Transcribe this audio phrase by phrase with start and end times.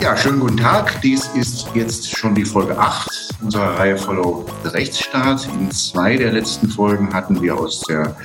[0.00, 1.00] Ja, schönen guten Tag.
[1.02, 5.48] Dies ist jetzt schon die Folge 8 unserer Reihe Follow Rechtsstaat.
[5.58, 8.16] In zwei der letzten Folgen hatten wir aus der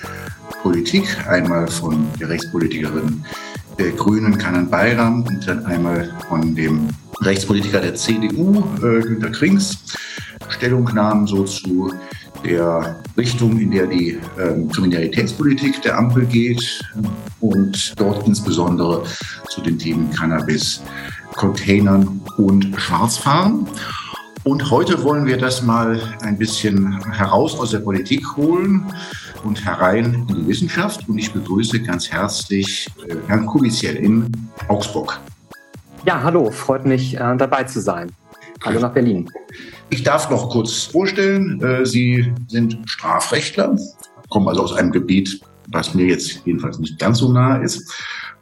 [0.62, 3.26] Politik einmal von der Rechtspolitikerin
[3.80, 6.90] der Grünen Kanan Bayram und dann einmal von dem
[7.22, 9.80] Rechtspolitiker der CDU äh, Günter Krings
[10.50, 11.92] Stellungnahmen so zu
[12.44, 16.82] der Richtung, in der die ähm, Kriminalitätspolitik der Ampel geht
[17.40, 19.04] und dort insbesondere
[19.50, 20.82] zu den Themen Cannabis,
[21.36, 23.68] Containern und Schwarzfahren.
[24.44, 28.86] Und heute wollen wir das mal ein bisschen heraus aus der Politik holen
[29.44, 31.08] und herein in die Wissenschaft.
[31.08, 34.30] Und ich begrüße ganz herzlich äh, Herrn Kubitziel in
[34.68, 35.20] Augsburg.
[36.06, 38.12] Ja, hallo, freut mich äh, dabei zu sein.
[38.66, 39.30] Hallo nach Berlin.
[39.90, 43.78] Ich darf noch kurz vorstellen, äh, Sie sind Strafrechtler,
[44.30, 47.94] kommen also aus einem Gebiet, was mir jetzt jedenfalls nicht ganz so nah ist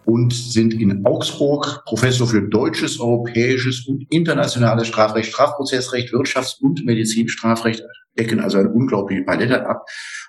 [0.05, 7.83] und sind in Augsburg Professor für deutsches, europäisches und internationales Strafrecht, Strafprozessrecht, Wirtschafts- und Medizinstrafrecht,
[8.17, 9.85] decken also eine unglaubliche Palette ab.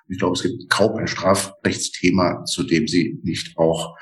[0.09, 3.97] ich glaube, es gibt kaum ein Strafrechtsthema, zu dem Sie nicht auch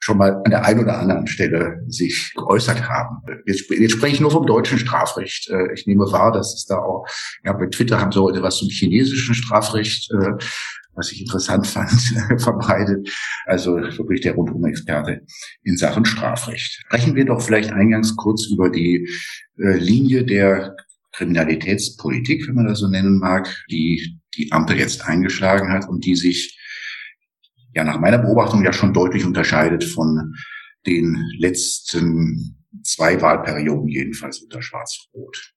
[0.00, 3.18] schon mal an der einen oder anderen Stelle sich geäußert haben.
[3.46, 5.50] Jetzt, jetzt spreche ich nur vom deutschen Strafrecht.
[5.50, 7.06] Äh, ich nehme wahr, dass es da auch,
[7.44, 10.32] ja, bei Twitter haben sie heute was zum chinesischen Strafrecht, äh,
[10.98, 11.90] was ich interessant fand,
[12.38, 13.08] verbreitet.
[13.46, 15.22] Also wirklich der Rundum-Experte
[15.62, 16.82] in Sachen Strafrecht.
[16.86, 19.08] Sprechen wir doch vielleicht eingangs kurz über die
[19.58, 20.76] äh, Linie der
[21.12, 26.16] Kriminalitätspolitik, wenn man das so nennen mag, die die Ampel jetzt eingeschlagen hat und die
[26.16, 26.58] sich
[27.74, 30.34] ja nach meiner Beobachtung ja schon deutlich unterscheidet von
[30.86, 35.54] den letzten zwei Wahlperioden jedenfalls unter Schwarz-Rot.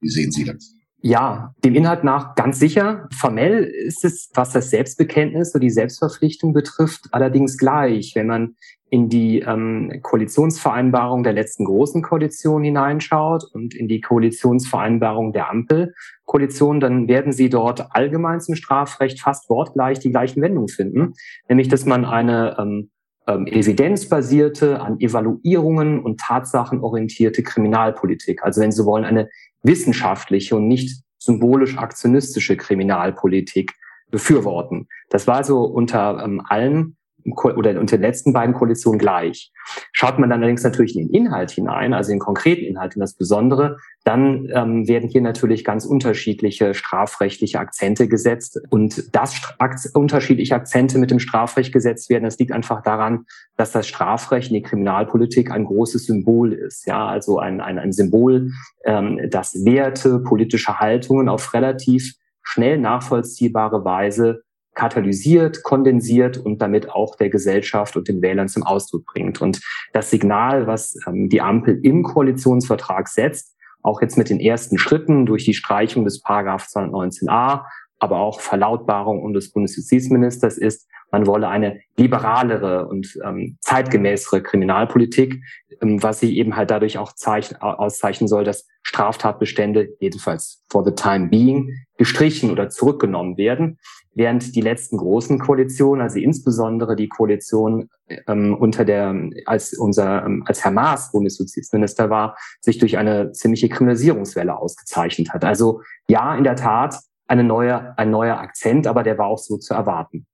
[0.00, 0.75] Wie sehen Sie das?
[1.02, 3.06] Ja, dem Inhalt nach ganz sicher.
[3.14, 8.12] Formell ist es, was das Selbstbekenntnis oder die Selbstverpflichtung betrifft, allerdings gleich.
[8.14, 8.56] Wenn man
[8.88, 16.80] in die ähm, Koalitionsvereinbarung der letzten großen Koalition hineinschaut und in die Koalitionsvereinbarung der Ampelkoalition,
[16.80, 21.14] dann werden Sie dort allgemein zum Strafrecht fast wortgleich die gleichen Wendungen finden,
[21.48, 22.90] nämlich dass man eine ähm,
[23.26, 29.28] ähm, evidenzbasierte, an Evaluierungen und Tatsachen orientierte Kriminalpolitik, also wenn Sie wollen, eine
[29.62, 33.74] wissenschaftliche und nicht symbolisch aktionistische Kriminalpolitik
[34.10, 34.86] befürworten.
[35.10, 36.96] Das war also unter ähm, allen
[37.34, 39.52] oder unter den letzten beiden Koalitionen gleich.
[39.92, 43.00] Schaut man dann allerdings natürlich in den Inhalt hinein, also in den konkreten Inhalt, in
[43.00, 48.60] das Besondere, dann ähm, werden hier natürlich ganz unterschiedliche strafrechtliche Akzente gesetzt.
[48.70, 49.52] Und dass
[49.92, 53.26] unterschiedliche Akzente mit dem Strafrecht gesetzt werden, das liegt einfach daran,
[53.56, 56.86] dass das Strafrecht in die Kriminalpolitik ein großes Symbol ist.
[56.86, 58.50] Ja, also ein, ein, ein Symbol,
[58.84, 64.42] ähm, das Werte, politische Haltungen auf relativ schnell nachvollziehbare Weise
[64.76, 69.42] katalysiert, kondensiert und damit auch der Gesellschaft und den Wählern zum Ausdruck bringt.
[69.42, 69.60] Und
[69.92, 75.26] das Signal, was ähm, die Ampel im Koalitionsvertrag setzt, auch jetzt mit den ersten Schritten
[75.26, 77.64] durch die Streichung des Paragraph 219a,
[77.98, 85.42] aber auch Verlautbarung des Bundesjustizministers ist, man wolle eine liberalere und ähm, zeitgemäßere Kriminalpolitik,
[85.80, 90.92] ähm, was sie eben halt dadurch auch zeichn, auszeichnen soll, dass Straftatbestände, jedenfalls for the
[90.92, 93.78] time being, gestrichen oder zurückgenommen werden,
[94.14, 97.90] während die letzten großen Koalitionen, also insbesondere die Koalition
[98.26, 103.68] ähm, unter der, als unser, ähm, als Herr Maas Bundesjustizminister war, sich durch eine ziemliche
[103.68, 105.44] Kriminalisierungswelle ausgezeichnet hat.
[105.44, 109.58] Also ja, in der Tat eine neue, ein neuer Akzent, aber der war auch so
[109.58, 110.26] zu erwarten.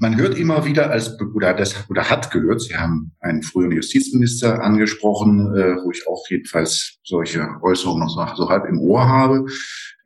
[0.00, 4.62] Man hört immer wieder als oder das oder hat gehört, Sie haben einen früheren Justizminister
[4.62, 9.44] angesprochen, äh, wo ich auch jedenfalls solche Äußerungen noch so, so halb im Ohr habe.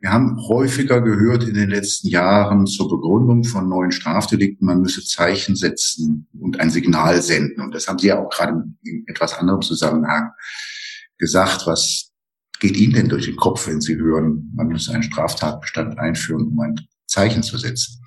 [0.00, 5.04] Wir haben häufiger gehört in den letzten Jahren zur Begründung von neuen Strafdelikten, man müsse
[5.04, 7.60] Zeichen setzen und ein Signal senden.
[7.60, 10.30] Und das haben Sie ja auch gerade in etwas anderem Zusammenhang
[11.18, 11.66] gesagt.
[11.66, 12.10] Was
[12.58, 16.60] geht Ihnen denn durch den Kopf, wenn Sie hören, man müsse einen Straftatbestand einführen, um
[16.60, 18.01] ein Zeichen zu setzen?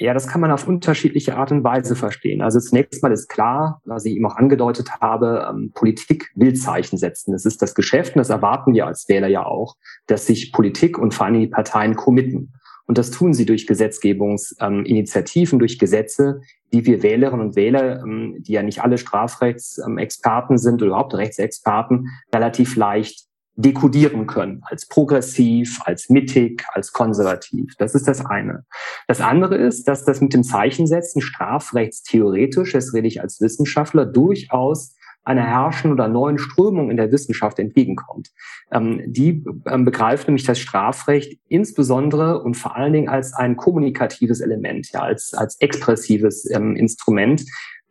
[0.00, 2.40] Ja, das kann man auf unterschiedliche Art und Weise verstehen.
[2.40, 6.96] Also zunächst mal ist klar, was ich eben auch angedeutet habe, ähm, Politik will Zeichen
[6.96, 7.32] setzen.
[7.32, 9.76] Das ist das Geschäft und das erwarten wir als Wähler ja auch,
[10.06, 12.54] dass sich Politik und vor allem die Parteien committen.
[12.86, 16.40] Und das tun sie durch Gesetzgebungsinitiativen, durch Gesetze,
[16.72, 22.08] die wir Wählerinnen und Wähler, ähm, die ja nicht alle Strafrechtsexperten sind oder überhaupt Rechtsexperten,
[22.34, 23.26] relativ leicht
[23.60, 27.74] dekodieren können als progressiv, als mittig, als konservativ.
[27.78, 28.64] Das ist das eine.
[29.06, 34.94] Das andere ist, dass das mit dem Zeichensetzen strafrechtstheoretisch, das rede ich als Wissenschaftler, durchaus
[35.22, 38.30] einer herrschenden oder neuen Strömung in der Wissenschaft entgegenkommt.
[38.72, 44.40] Ähm, die ähm, begreift nämlich das Strafrecht insbesondere und vor allen Dingen als ein kommunikatives
[44.40, 47.44] Element, ja, als, als expressives ähm, Instrument,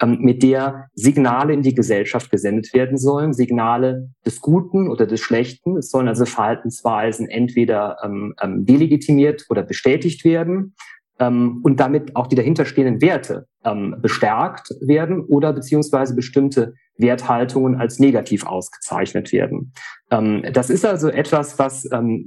[0.06, 5.78] mit der Signale in die Gesellschaft gesendet werden sollen, Signale des Guten oder des Schlechten.
[5.78, 10.76] Es sollen also Verhaltensweisen entweder ähm, ähm, delegitimiert oder bestätigt werden
[11.20, 18.00] ähm, und damit auch die dahinterstehenden Werte ähm, bestärkt werden oder beziehungsweise bestimmte Werthaltungen als
[18.00, 19.74] negativ ausgezeichnet werden.
[20.12, 22.26] Ähm, das ist also etwas, was ähm,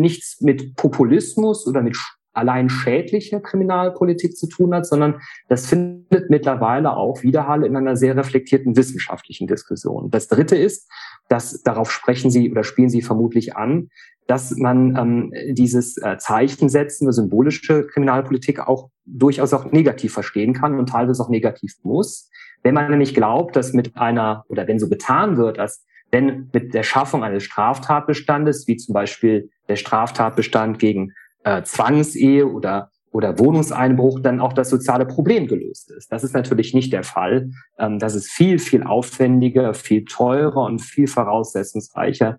[0.00, 1.96] nichts mit Populismus oder mit
[2.34, 8.16] allein schädlicher Kriminalpolitik zu tun hat, sondern das findet mittlerweile auch Widerhall in einer sehr
[8.16, 10.10] reflektierten wissenschaftlichen Diskussion.
[10.10, 10.90] Das Dritte ist,
[11.28, 13.88] dass darauf sprechen Sie oder spielen Sie vermutlich an,
[14.26, 20.78] dass man ähm, dieses äh, Zeichen setzen, symbolische Kriminalpolitik auch durchaus auch negativ verstehen kann
[20.78, 22.30] und teilweise auch negativ muss.
[22.62, 26.72] Wenn man nämlich glaubt, dass mit einer oder wenn so getan wird, als wenn mit
[26.72, 31.12] der Schaffung eines Straftatbestandes, wie zum Beispiel der Straftatbestand gegen
[31.44, 36.10] äh, Zwangsehe oder oder Wohnungseinbruch dann auch das soziale Problem gelöst ist.
[36.10, 37.50] Das ist natürlich nicht der Fall.
[37.78, 42.38] Ähm, das ist viel, viel aufwendiger, viel teurer und viel voraussetzungsreicher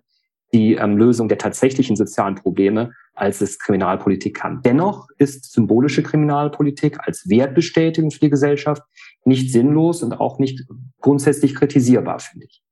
[0.52, 4.60] die ähm, Lösung der tatsächlichen sozialen Probleme, als es Kriminalpolitik kann.
[4.62, 8.82] Dennoch ist symbolische Kriminalpolitik als Wertbestätigung für die Gesellschaft
[9.24, 10.64] nicht sinnlos und auch nicht
[11.00, 12.62] grundsätzlich kritisierbar, finde ich.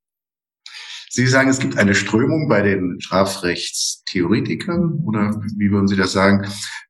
[1.15, 6.45] Sie sagen, es gibt eine Strömung bei den Strafrechtstheoretikern oder wie würden Sie das sagen,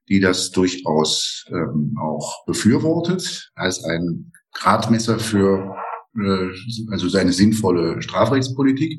[0.08, 5.76] die das durchaus ähm, auch befürwortet als ein Gradmesser für
[6.16, 6.48] äh,
[6.90, 8.98] also seine sinnvolle Strafrechtspolitik.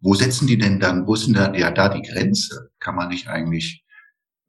[0.00, 2.72] Wo setzen die denn dann, wo ist denn da, ja, da die Grenze?
[2.80, 3.84] Kann man nicht eigentlich,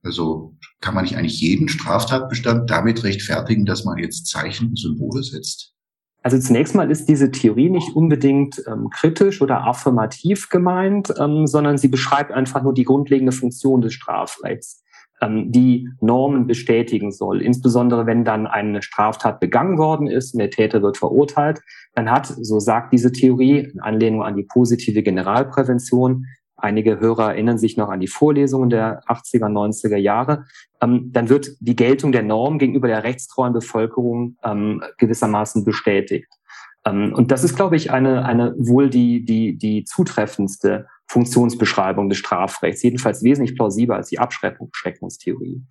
[0.01, 5.21] also kann man nicht eigentlich jeden Straftatbestand damit rechtfertigen, dass man jetzt Zeichen und Symbole
[5.21, 5.75] setzt?
[6.23, 11.77] Also zunächst mal ist diese Theorie nicht unbedingt ähm, kritisch oder affirmativ gemeint, ähm, sondern
[11.77, 14.83] sie beschreibt einfach nur die grundlegende Funktion des Strafrechts
[15.21, 17.41] ähm, die Normen bestätigen soll.
[17.41, 21.61] Insbesondere wenn dann eine Straftat begangen worden ist und der Täter wird verurteilt,
[21.95, 26.25] dann hat, so sagt diese Theorie, in Anlehnung an die positive Generalprävention,
[26.61, 30.45] einige Hörer erinnern sich noch an die Vorlesungen der 80er, 90er Jahre,
[30.81, 36.27] ähm, dann wird die Geltung der Norm gegenüber der rechtstreuen Bevölkerung ähm, gewissermaßen bestätigt.
[36.85, 42.17] Ähm, und das ist, glaube ich, eine, eine wohl die, die, die zutreffendste Funktionsbeschreibung des
[42.17, 45.61] Strafrechts, jedenfalls wesentlich plausibler als die Abschreckungstheorie.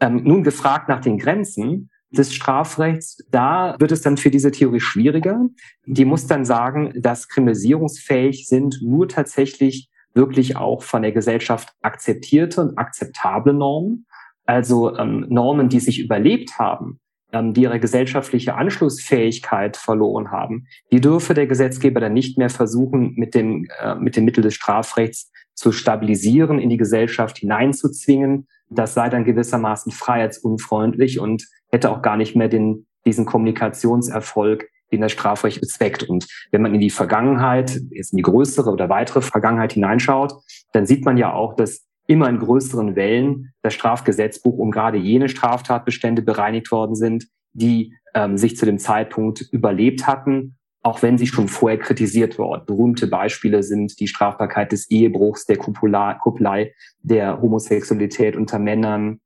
[0.00, 4.80] Ähm, nun gefragt nach den Grenzen des Strafrechts, da wird es dann für diese Theorie
[4.80, 5.46] schwieriger.
[5.86, 12.62] Die muss dann sagen, dass kriminalisierungsfähig sind nur tatsächlich wirklich auch von der Gesellschaft akzeptierte
[12.62, 14.06] und akzeptable Normen,
[14.46, 17.00] also ähm, Normen, die sich überlebt haben,
[17.32, 23.14] ähm, die ihre gesellschaftliche Anschlussfähigkeit verloren haben, die dürfe der Gesetzgeber dann nicht mehr versuchen,
[23.16, 28.46] mit dem, äh, mit dem Mittel des Strafrechts zu stabilisieren, in die Gesellschaft hineinzuzwingen.
[28.68, 35.00] Das sei dann gewissermaßen freiheitsunfreundlich und hätte auch gar nicht mehr den, diesen Kommunikationserfolg, den
[35.00, 36.02] das Strafrecht bezweckt.
[36.04, 40.34] Und wenn man in die Vergangenheit, jetzt in die größere oder weitere Vergangenheit hineinschaut,
[40.72, 45.28] dann sieht man ja auch, dass immer in größeren Wellen das Strafgesetzbuch um gerade jene
[45.28, 51.26] Straftatbestände bereinigt worden sind, die ähm, sich zu dem Zeitpunkt überlebt hatten, auch wenn sie
[51.26, 52.64] schon vorher kritisiert wurden.
[52.64, 59.20] Berühmte Beispiele sind die Strafbarkeit des Ehebruchs, der Kuppelei, der Homosexualität unter Männern,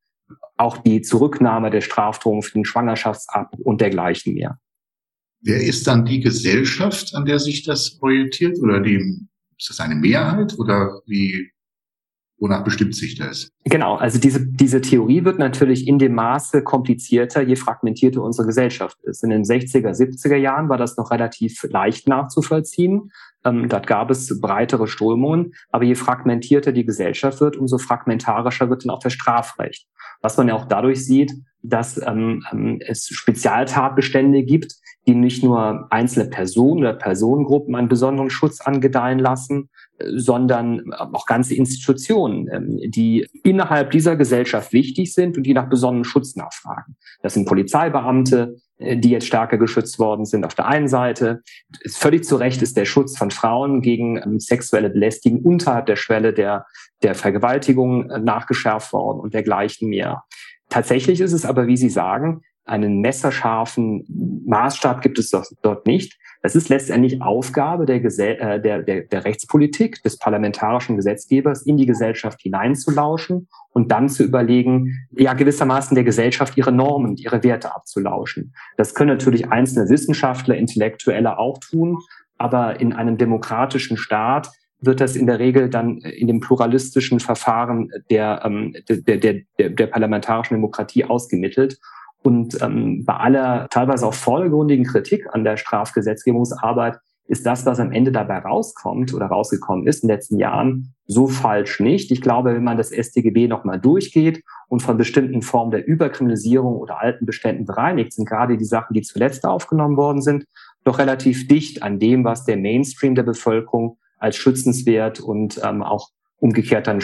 [0.57, 4.59] auch die Zurücknahme der Strafdrohung für den Schwangerschaftsab und dergleichen mehr.
[5.43, 8.59] Wer ist dann die Gesellschaft, an der sich das orientiert?
[8.59, 9.27] Oder die,
[9.59, 10.59] ist das eine Mehrheit?
[10.59, 11.51] Oder wie
[12.41, 13.51] Wonach bestimmt sich das?
[13.65, 18.97] Genau, also diese, diese Theorie wird natürlich in dem Maße komplizierter, je fragmentierter unsere Gesellschaft
[19.03, 19.23] ist.
[19.23, 23.13] In den 60er, 70er Jahren war das noch relativ leicht nachzuvollziehen.
[23.45, 28.85] Ähm, dort gab es breitere Strömungen, aber je fragmentierter die Gesellschaft wird, umso fragmentarischer wird
[28.85, 29.87] dann auch das Strafrecht.
[30.23, 31.33] Was man ja auch dadurch sieht,
[31.63, 34.77] dass ähm, ähm es Spezialtatbestände gibt,
[35.11, 39.69] die nicht nur einzelne Personen oder Personengruppen einen besonderen Schutz angedeihen lassen,
[40.15, 46.05] sondern auch ganze Institutionen, ähm, die innerhalb dieser Gesellschaft wichtig sind und die nach besonderem
[46.05, 46.97] Schutz nachfragen.
[47.23, 51.43] Das sind Polizeibeamte, äh, die jetzt stärker geschützt worden sind auf der einen Seite.
[51.89, 56.33] Völlig zu Recht ist der Schutz von Frauen gegen ähm, sexuelle Belästigung unterhalb der Schwelle
[56.33, 56.67] der,
[57.03, 60.23] der Vergewaltigung äh, nachgeschärft worden und dergleichen mehr.
[60.69, 64.05] Tatsächlich ist es aber, wie Sie sagen, einen messerscharfen
[64.47, 65.31] Maßstab gibt es
[65.63, 66.19] dort nicht.
[66.43, 71.77] Das ist letztendlich Aufgabe der, Gesell äh, der, der, der Rechtspolitik, des parlamentarischen Gesetzgebers, in
[71.77, 77.75] die Gesellschaft hineinzulauschen und dann zu überlegen, ja gewissermaßen der Gesellschaft ihre Normen, ihre Werte
[77.75, 78.55] abzulauschen.
[78.79, 81.99] Das können natürlich einzelne Wissenschaftler, Intellektuelle auch tun,
[82.39, 84.51] aber in einem demokratischen Staat
[84.81, 89.71] wird das in der Regel dann in dem pluralistischen Verfahren der, ähm, der, der, der,
[89.71, 91.79] der parlamentarischen Demokratie ausgemittelt.
[92.23, 96.99] Und ähm, bei aller teilweise auch vordergründigen Kritik an der Strafgesetzgebungsarbeit
[97.31, 101.29] ist das, was am Ende dabei rauskommt oder rausgekommen ist in den letzten Jahren, so
[101.29, 102.11] falsch nicht.
[102.11, 107.01] Ich glaube, wenn man das StGB nochmal durchgeht und von bestimmten Formen der Überkriminalisierung oder
[107.01, 110.45] alten Beständen bereinigt, sind gerade die Sachen, die zuletzt aufgenommen worden sind,
[110.83, 116.09] doch relativ dicht an dem, was der Mainstream der Bevölkerung als schützenswert und ähm, auch
[116.39, 117.01] umgekehrt dann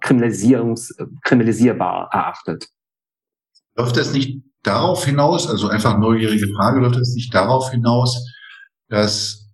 [0.00, 2.68] kriminalisierungs kriminalisierbar erachtet.
[3.76, 8.24] Läuft das nicht darauf hinaus, also einfach neugierige Frage, läuft das nicht darauf hinaus,
[8.88, 9.50] dass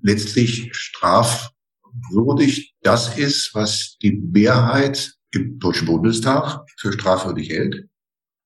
[0.00, 7.88] letztlich strafwürdig das ist, was die Mehrheit im Deutschen Bundestag für strafwürdig hält?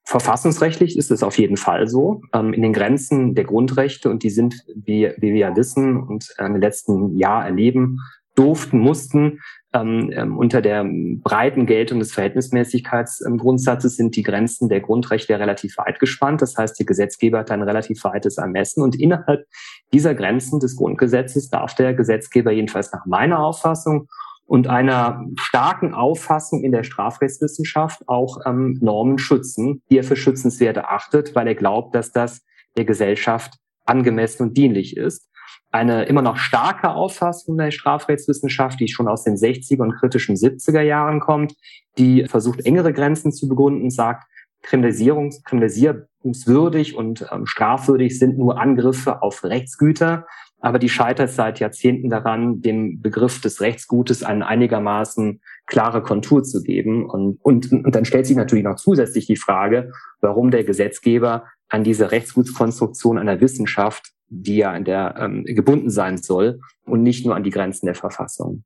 [0.04, 2.22] Verfassungsrechtlich ist es auf jeden Fall so.
[2.32, 6.28] Ähm, in den Grenzen der Grundrechte, und die sind, wie, wie wir ja wissen und
[6.38, 7.98] im letzten Jahr erleben,
[8.34, 9.40] durften, mussten
[9.74, 16.00] ähm, ähm, unter der breiten Geltung des Verhältnismäßigkeitsgrundsatzes sind die Grenzen der Grundrechte relativ weit
[16.00, 16.40] gespannt.
[16.40, 19.46] Das heißt, der Gesetzgeber hat ein relativ weites Ermessen und innerhalb
[19.92, 24.08] dieser Grenzen des Grundgesetzes darf der Gesetzgeber jedenfalls nach meiner Auffassung
[24.46, 30.78] und einer starken Auffassung in der Strafrechtswissenschaft auch ähm, Normen schützen, die er für schützenswert
[30.78, 32.40] erachtet, weil er glaubt, dass das
[32.78, 35.28] der Gesellschaft angemessen und dienlich ist
[35.70, 40.80] eine immer noch starke Auffassung der Strafrechtswissenschaft, die schon aus den 60er und kritischen 70er
[40.80, 41.54] Jahren kommt,
[41.98, 44.24] die versucht, engere Grenzen zu begründen, sagt,
[44.62, 50.26] Kriminalisierungs kriminalisierungswürdig und ähm, strafwürdig sind nur Angriffe auf Rechtsgüter,
[50.60, 56.62] aber die scheitert seit Jahrzehnten daran, dem Begriff des Rechtsgutes einen einigermaßen klare Kontur zu
[56.62, 57.08] geben.
[57.08, 61.84] Und, und, und dann stellt sich natürlich noch zusätzlich die Frage, warum der Gesetzgeber an
[61.84, 67.34] diese Rechtsgutskonstruktion einer Wissenschaft die ja in der ähm, gebunden sein soll und nicht nur
[67.34, 68.64] an die Grenzen der Verfassung.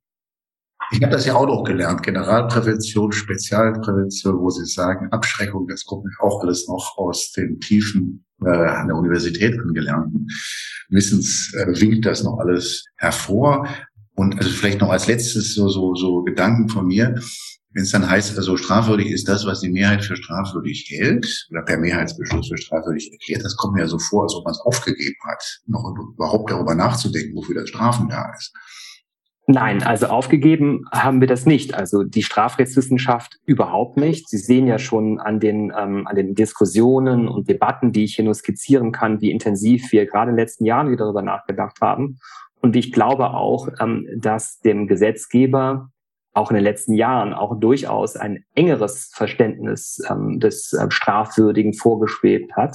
[0.91, 6.05] Ich habe das ja auch noch gelernt, Generalprävention, Spezialprävention, wo Sie sagen, Abschreckung, das kommt
[6.21, 10.27] auch alles noch aus den Tiefen äh, an der Universität angelernten
[10.89, 13.67] Wissens, äh, winkt das noch alles hervor.
[14.15, 17.15] Und also vielleicht noch als letztes so, so, so Gedanken von mir.
[17.75, 21.63] Wenn es dann heißt, also strafwürdig ist das, was die Mehrheit für strafwürdig hält oder
[21.63, 24.61] per Mehrheitsbeschluss für strafwürdig erklärt, das kommt mir ja so vor, als ob man es
[24.61, 25.83] aufgegeben hat, noch
[26.15, 28.53] überhaupt darüber nachzudenken, wofür das Strafen da ist.
[29.49, 31.75] Nein, also aufgegeben haben wir das nicht.
[31.75, 34.29] Also die Strafrechtswissenschaft überhaupt nicht.
[34.29, 38.25] Sie sehen ja schon an den, ähm, an den Diskussionen und Debatten, die ich hier
[38.25, 42.19] nur skizzieren kann, wie intensiv wir gerade in den letzten Jahren wieder darüber nachgedacht haben.
[42.61, 45.91] Und ich glaube auch, ähm, dass dem Gesetzgeber
[46.35, 52.57] auch in den letzten Jahren auch durchaus ein engeres Verständnis ähm, des äh, Strafwürdigen vorgeschwebt
[52.57, 52.75] hat.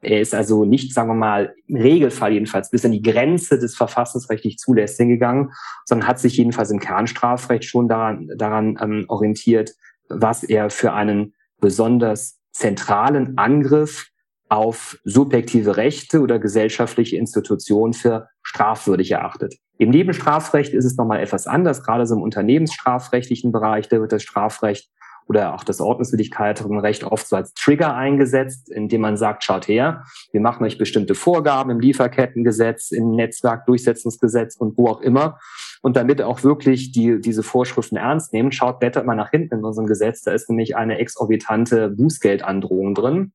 [0.00, 3.76] Er ist also nicht, sagen wir mal, im Regelfall jedenfalls bis an die Grenze des
[3.76, 5.52] verfassungsrechtlich Zulässigen gegangen,
[5.86, 9.72] sondern hat sich jedenfalls im Kernstrafrecht schon daran, daran ähm, orientiert,
[10.08, 14.08] was er für einen besonders zentralen Angriff
[14.48, 19.56] auf subjektive Rechte oder gesellschaftliche Institutionen für strafwürdig erachtet.
[19.76, 24.22] Im Nebenstrafrecht ist es nochmal etwas anders, gerade so im unternehmensstrafrechtlichen Bereich, da wird das
[24.22, 24.88] Strafrecht
[25.26, 30.40] oder auch das Ordnungswidrigkeitenrecht oft so als Trigger eingesetzt, indem man sagt, schaut her, wir
[30.40, 35.38] machen euch bestimmte Vorgaben im Lieferkettengesetz, im Netzwerkdurchsetzungsgesetz und wo auch immer.
[35.82, 39.64] Und damit auch wirklich die, diese Vorschriften ernst nehmen, schaut, blättert mal nach hinten in
[39.64, 43.32] unserem Gesetz, da ist nämlich eine exorbitante Bußgeldandrohung drin.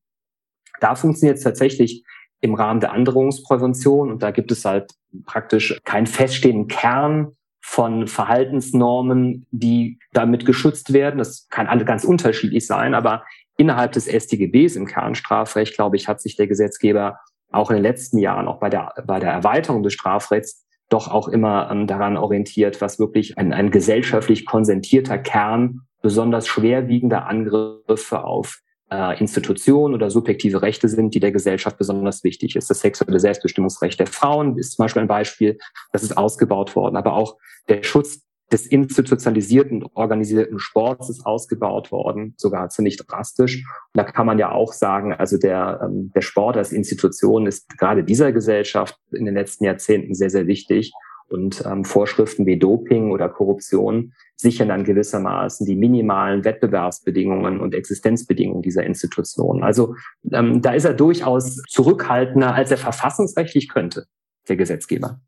[0.79, 2.03] Da funktioniert es tatsächlich
[2.43, 4.91] im Rahmen der Androhungsprävention und da gibt es halt
[5.25, 11.19] praktisch keinen feststehenden Kern von Verhaltensnormen, die damit geschützt werden.
[11.19, 13.23] Das kann alle ganz unterschiedlich sein, aber
[13.57, 17.17] innerhalb des StGBs im Kernstrafrecht, glaube ich, hat sich der Gesetzgeber
[17.49, 21.29] auch in den letzten Jahren, auch bei der, bei der Erweiterung des Strafrechts, doch auch
[21.29, 28.59] immer ähm, daran orientiert, was wirklich ein, ein gesellschaftlich konsentierter Kern besonders schwerwiegender Angriffe auf
[28.93, 32.69] äh, Institutionen oder subjektive Rechte sind, die der Gesellschaft besonders wichtig ist.
[32.69, 35.57] Das sexuelle Selbstbestimmungsrecht der Frauen ist zum Beispiel ein Beispiel,
[35.91, 37.37] das ist ausgebaut worden, aber auch
[37.69, 38.21] der Schutz
[38.51, 43.65] des institutionalisierten, organisierten Sports ist ausgebaut worden, sogar ziemlich drastisch.
[43.93, 47.67] Und da kann man ja auch sagen, also der, ähm, der Sport als Institution ist
[47.79, 50.93] gerade dieser Gesellschaft in den letzten Jahrzehnten sehr, sehr wichtig.
[51.29, 58.61] Und ähm, Vorschriften wie Doping oder Korruption sichern dann gewissermaßen die minimalen Wettbewerbsbedingungen und Existenzbedingungen
[58.61, 59.63] dieser Institutionen.
[59.63, 59.95] Also
[60.31, 64.05] ähm, da ist er durchaus zurückhaltender, als er verfassungsrechtlich könnte,
[64.47, 65.21] der Gesetzgeber.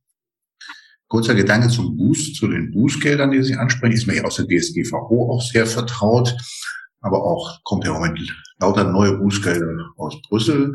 [1.07, 4.47] Kurzer Gedanke zum Buß, zu den Bußgeldern, die Sie ansprechen, ist mir ja aus der
[4.47, 6.35] DSGVO auch sehr vertraut,
[6.99, 8.19] aber auch kommt ja im Moment
[8.59, 10.73] lauter neue Bußgelder aus Brüssel.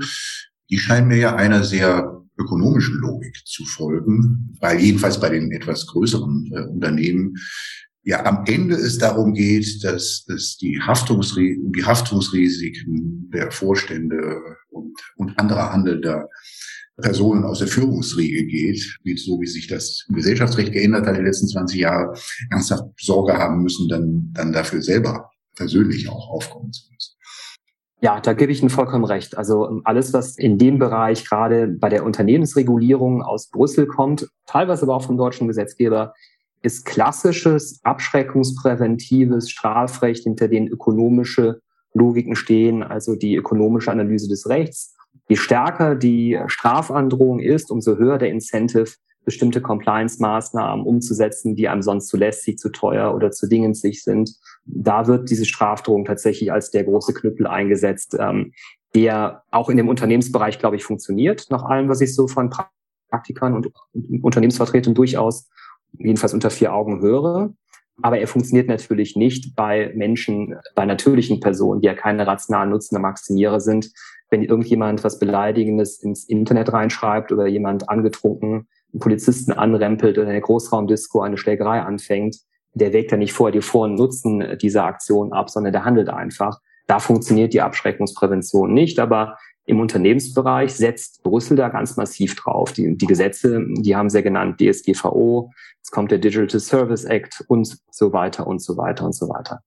[0.71, 5.87] Die scheinen mir ja einer sehr ökonomischen Logik zu folgen, weil jedenfalls bei den etwas
[5.89, 7.35] größeren äh, Unternehmen
[8.03, 14.41] ja am Ende es darum geht, dass, dass die, Haftungsri die Haftungsrisiken der Vorstände
[15.17, 16.29] und anderer handelnder
[17.01, 21.21] Personen aus der Führungsriege geht, wie, so wie sich das im Gesellschaftsrecht geändert hat in
[21.21, 22.17] den letzten 20 Jahren,
[22.51, 27.17] ernsthaft Sorge haben müssen, dann, dann dafür selber persönlich auch aufkommen zu müssen.
[28.03, 29.37] Ja, da gebe ich Ihnen vollkommen recht.
[29.37, 34.85] Also ähm, alles, was in dem Bereich gerade bei der Unternehmensregulierung aus Brüssel kommt, teilweise
[34.85, 36.15] aber auch vom deutschen Gesetzgeber,
[36.63, 41.61] ist klassisches, abschreckungspräventives Strafrecht, hinter dem ökonomische
[41.95, 44.95] Logiken stehen, also die ökonomische Analyse des Rechts.
[45.29, 48.93] Je stärker die Strafandrohung ist, umso höher der Incentive,
[49.25, 54.35] bestimmte Compliance-Maßnahmen umzusetzen, die einem sonst zu lästig, zu teuer oder zu dingensig sind.
[54.65, 58.53] Da wird diese Strafdrohung tatsächlich als der große Knüppel eingesetzt, ähm,
[58.95, 62.51] der auch in dem Unternehmensbereich, glaube ich, funktioniert, nach allem, was ich so von
[63.11, 63.71] Praktikern und
[64.23, 65.49] Unternehmensvertretern durchaus
[65.99, 67.53] jedenfalls unter vier Augen höre.
[68.03, 73.01] Aber er funktioniert natürlich nicht bei Menschen, bei natürlichen Personen, die ja keine rationalen Nutzende
[73.01, 73.93] Maximierer sind.
[74.31, 80.33] Wenn irgendjemand was Beleidigendes ins Internet reinschreibt oder jemand angetrunken einen Polizisten anrempelt oder in
[80.33, 82.39] der Großraumdisco eine Schlägerei anfängt,
[82.75, 86.09] der wägt ja nicht vorher die Vor- und Nutzen dieser Aktion ab, sondern der handelt
[86.09, 86.61] einfach.
[86.87, 89.37] Da funktioniert die Abschreckungsprävention nicht, aber
[89.71, 92.73] im Unternehmensbereich setzt Brüssel da ganz massiv drauf.
[92.73, 95.51] Die, die Gesetze, die haben sie genannt, DSGVO,
[95.83, 99.61] es kommt der Digital Service Act und so weiter und so weiter und so weiter.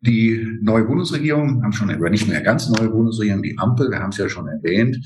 [0.00, 4.10] Die neue Bundesregierung, haben schon, aber nicht mehr ganz neue Bundesregierung, die Ampel, wir haben
[4.10, 4.96] es ja schon erwähnt,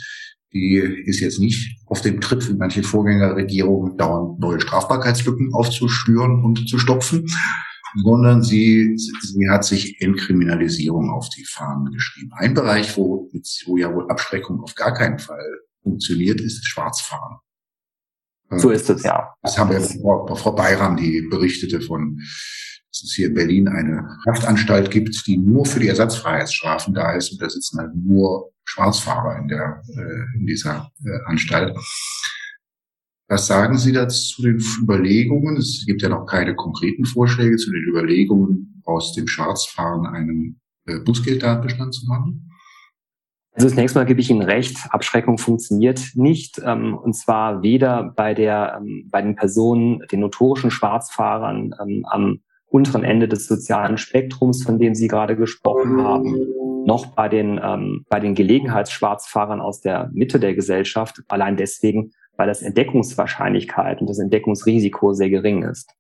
[0.53, 6.69] die ist jetzt nicht auf dem Trip wie manche Vorgängerregierungen dauernd neue Strafbarkeitslücken aufzuspüren und
[6.69, 7.27] zu stopfen,
[8.03, 12.33] sondern sie, sie hat sich Entkriminalisierung auf die Fahnen geschrieben.
[12.35, 13.31] Ein Bereich, wo,
[13.67, 17.39] wo ja wohl Abschreckung auf gar keinen Fall funktioniert, ist Schwarzfahren.
[18.51, 19.35] So ist es, ja.
[19.43, 24.19] Das haben wir Frau, Frau Bayram, die berichtete von, dass es hier in Berlin eine
[24.27, 29.39] Haftanstalt gibt, die nur für die Ersatzfreiheitsstrafen da ist und da sitzen halt nur Schwarzfahrer
[29.39, 31.77] in der, äh, in dieser äh, Anstalt.
[33.29, 35.57] Was sagen Sie dazu zu den Überlegungen?
[35.57, 41.03] Es gibt ja noch keine konkreten Vorschläge zu den Überlegungen, aus dem Schwarzfahren einen äh,
[41.03, 42.51] zu machen.
[43.53, 46.61] Also zunächst mal gebe ich Ihnen recht, Abschreckung funktioniert nicht.
[46.65, 52.41] Ähm, und zwar weder bei, der, ähm, bei den Personen, den notorischen Schwarzfahrern ähm, am
[52.67, 56.35] unteren Ende des sozialen Spektrums, von dem Sie gerade gesprochen haben,
[56.85, 61.23] noch bei den, ähm, bei den Gelegenheitsschwarzfahrern aus der Mitte der Gesellschaft.
[61.29, 65.91] Allein deswegen, weil das Entdeckungswahrscheinlichkeit und das Entdeckungsrisiko sehr gering ist.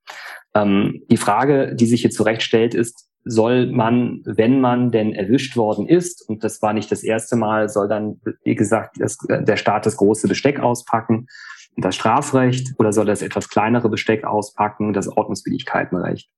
[0.54, 5.56] Ähm, die Frage, die sich hier zurecht stellt, ist, soll man, wenn man denn erwischt
[5.56, 9.56] worden ist, und das war nicht das erste Mal, soll dann, wie gesagt, das, der
[9.56, 11.26] Staat das große Besteck auspacken,
[11.76, 16.28] das Strafrecht, oder soll das etwas kleinere Besteck auspacken, das Ordnungswidrigkeitenrecht?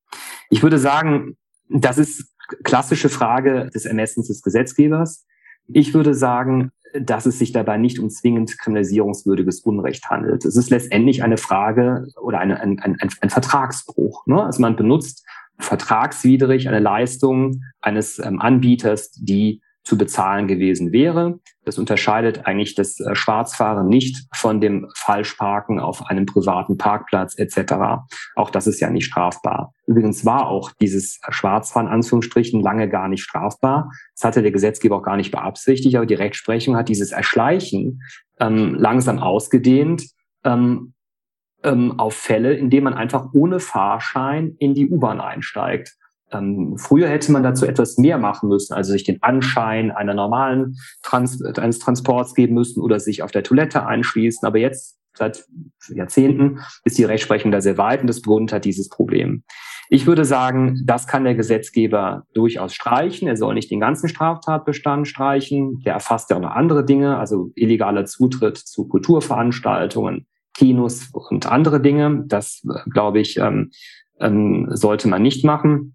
[0.48, 1.37] Ich würde sagen,
[1.68, 2.32] das ist
[2.62, 5.26] klassische Frage des Ermessens des Gesetzgebers.
[5.68, 10.44] Ich würde sagen, dass es sich dabei nicht um zwingend kriminalisierungswürdiges Unrecht handelt.
[10.44, 14.26] Es ist letztendlich eine Frage oder eine, ein, ein, ein Vertragsbruch.
[14.26, 14.42] Ne?
[14.42, 15.26] Also man benutzt
[15.59, 21.38] vertragswidrig eine Leistung eines ähm, Anbieters, die zu bezahlen gewesen wäre.
[21.64, 28.03] Das unterscheidet eigentlich das äh, Schwarzfahren nicht von dem Falschparken auf einem privaten Parkplatz etc.
[28.35, 29.72] Auch das ist ja nicht strafbar.
[29.87, 33.88] Übrigens war auch dieses Schwarzfahren Anführungsstrichen lange gar nicht strafbar.
[34.16, 38.03] Das hatte der Gesetzgeber auch gar nicht beabsichtigt, aber die Rechtsprechung hat dieses Erschleichen
[38.40, 40.05] ähm, langsam ausgedehnt
[40.42, 40.94] ähm,
[41.62, 45.96] ähm, auf Fälle, in denen man einfach ohne Fahrschein in die U-Bahn einsteigt.
[46.33, 50.77] Ähm, früher hätte man dazu etwas mehr machen müssen, also sich den Anschein einer normalen
[51.03, 54.47] Trans eines Transports geben müssen oder sich auf der Toilette einschließen.
[54.47, 55.47] Aber jetzt, seit
[55.89, 59.45] Jahrzehnten, ist die Rechtsprechung da sehr weit und das begründet hat dieses Problem.
[59.89, 63.29] Ich würde sagen, das kann der Gesetzgeber durchaus streichen.
[63.29, 65.81] Er soll nicht den ganzen Straftatbestand streichen.
[65.85, 71.81] Der erfasst ja auch noch andere Dinge, also illegaler Zutritt zu Kulturveranstaltungen, Kinos und andere
[71.81, 72.25] Dinge.
[72.27, 73.71] Das, glaube ich, ähm,
[74.19, 75.95] ähm, sollte man nicht machen.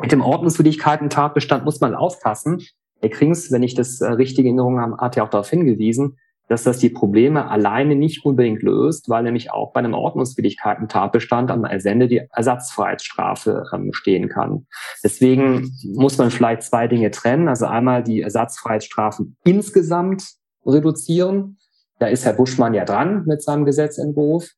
[0.00, 2.62] Mit dem Ordnungswidrigkeiten-Tatbestand muss man aufpassen.
[3.00, 6.64] Herr Krings, wenn ich das äh, richtige Erinnerung habe, hat ja auch darauf hingewiesen, dass
[6.64, 12.08] das die Probleme alleine nicht unbedingt löst, weil nämlich auch bei einem Ordnungswidrigkeiten-Tatbestand am Ersende
[12.08, 14.66] die Ersatzfreiheitsstrafe ähm, stehen kann.
[15.04, 17.48] Deswegen muss man vielleicht zwei Dinge trennen.
[17.48, 20.24] Also einmal die Ersatzfreiheitsstrafen insgesamt
[20.66, 21.58] reduzieren
[22.00, 24.48] da ist Herr Buschmann ja dran mit seinem Gesetzentwurf.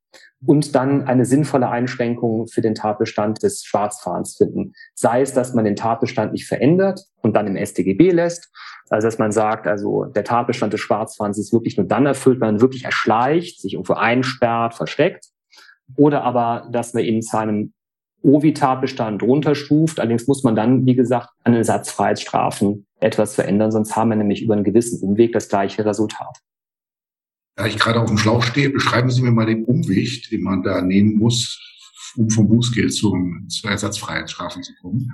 [0.44, 4.72] Und dann eine sinnvolle Einschränkung für den Tatbestand des Schwarzfahrens finden.
[4.94, 8.50] Sei es, dass man den Tatbestand nicht verändert und dann im StGB lässt.
[8.90, 12.54] Also, dass man sagt, also der Tatbestand des Schwarzfahrens ist wirklich nur dann erfüllt, wenn
[12.54, 15.26] man wirklich erschleicht, sich irgendwo einsperrt, versteckt.
[15.96, 17.72] Oder aber, dass man ihn zu einem
[18.22, 20.00] OVI-Tatbestand runterstuft.
[20.00, 24.54] Allerdings muss man dann, wie gesagt, an Ersatzfreiheitsstrafen etwas verändern, sonst haben wir nämlich über
[24.54, 26.38] einen gewissen Umweg das gleiche Resultat.
[27.54, 30.62] Da ich gerade auf dem Schlauch stehe, beschreiben Sie mir mal den Umweg, den man
[30.62, 31.60] da nehmen muss,
[32.16, 35.12] um vom Bußgeld zum, zur Ersatzfreiheitsstrafe zu kommen.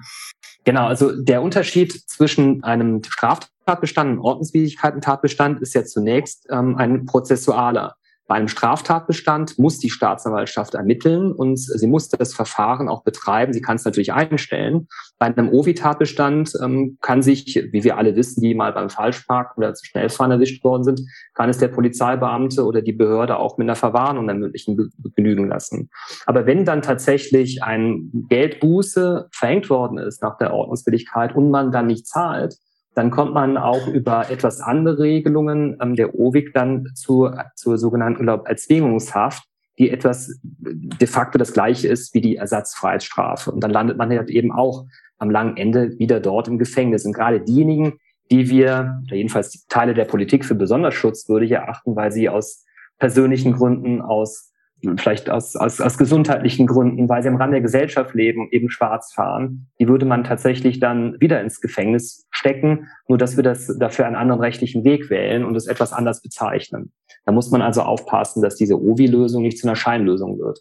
[0.64, 7.96] Genau, also der Unterschied zwischen einem Straftatbestand und Ordnungswidrigkeiten-Tatbestand ist ja zunächst ähm, ein prozessualer.
[8.28, 13.54] Bei einem Straftatbestand muss die Staatsanwaltschaft ermitteln und sie muss das Verfahren auch betreiben.
[13.54, 14.86] Sie kann es natürlich einstellen.
[15.18, 19.72] Bei einem OVI-Tatbestand ähm, kann sich, wie wir alle wissen, die mal beim Falschparken oder
[19.72, 21.00] zu Schnellfahren erwischt worden sind,
[21.32, 25.88] kann es der Polizeibeamte oder die Behörde auch mit einer Verwarnung ermöglichen genügen lassen.
[26.26, 31.86] Aber wenn dann tatsächlich ein Geldbuße verhängt worden ist nach der Ordnungswidrigkeit und man dann
[31.86, 32.58] nicht zahlt,
[32.98, 38.24] dann kommt man auch über etwas andere Regelungen ähm, der OWIG dann zu, zur sogenannten
[38.24, 39.44] glaub, Erzwingungshaft,
[39.78, 43.52] die etwas de facto das gleiche ist wie die Ersatzfreiheitsstrafe.
[43.52, 44.86] Und dann landet man halt eben auch
[45.18, 47.06] am langen Ende wieder dort im Gefängnis.
[47.06, 48.00] Und gerade diejenigen,
[48.32, 52.64] die wir, oder jedenfalls Teile der Politik für besonders schutzwürdig erachten, weil sie aus
[52.98, 54.47] persönlichen Gründen, aus
[54.96, 59.12] vielleicht aus, aus, aus gesundheitlichen Gründen, weil sie am Rand der Gesellschaft leben, eben schwarz
[59.12, 64.06] fahren, die würde man tatsächlich dann wieder ins Gefängnis stecken, nur dass wir das dafür
[64.06, 66.92] einen anderen rechtlichen Weg wählen und es etwas anders bezeichnen.
[67.24, 70.60] Da muss man also aufpassen, dass diese OVI-Lösung nicht zu einer Scheinlösung wird.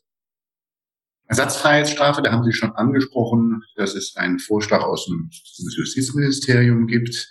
[1.27, 5.30] Ersatzfreiheitsstrafe, da haben Sie schon angesprochen, dass es einen Vorschlag aus dem
[5.75, 7.30] Justizministerium gibt,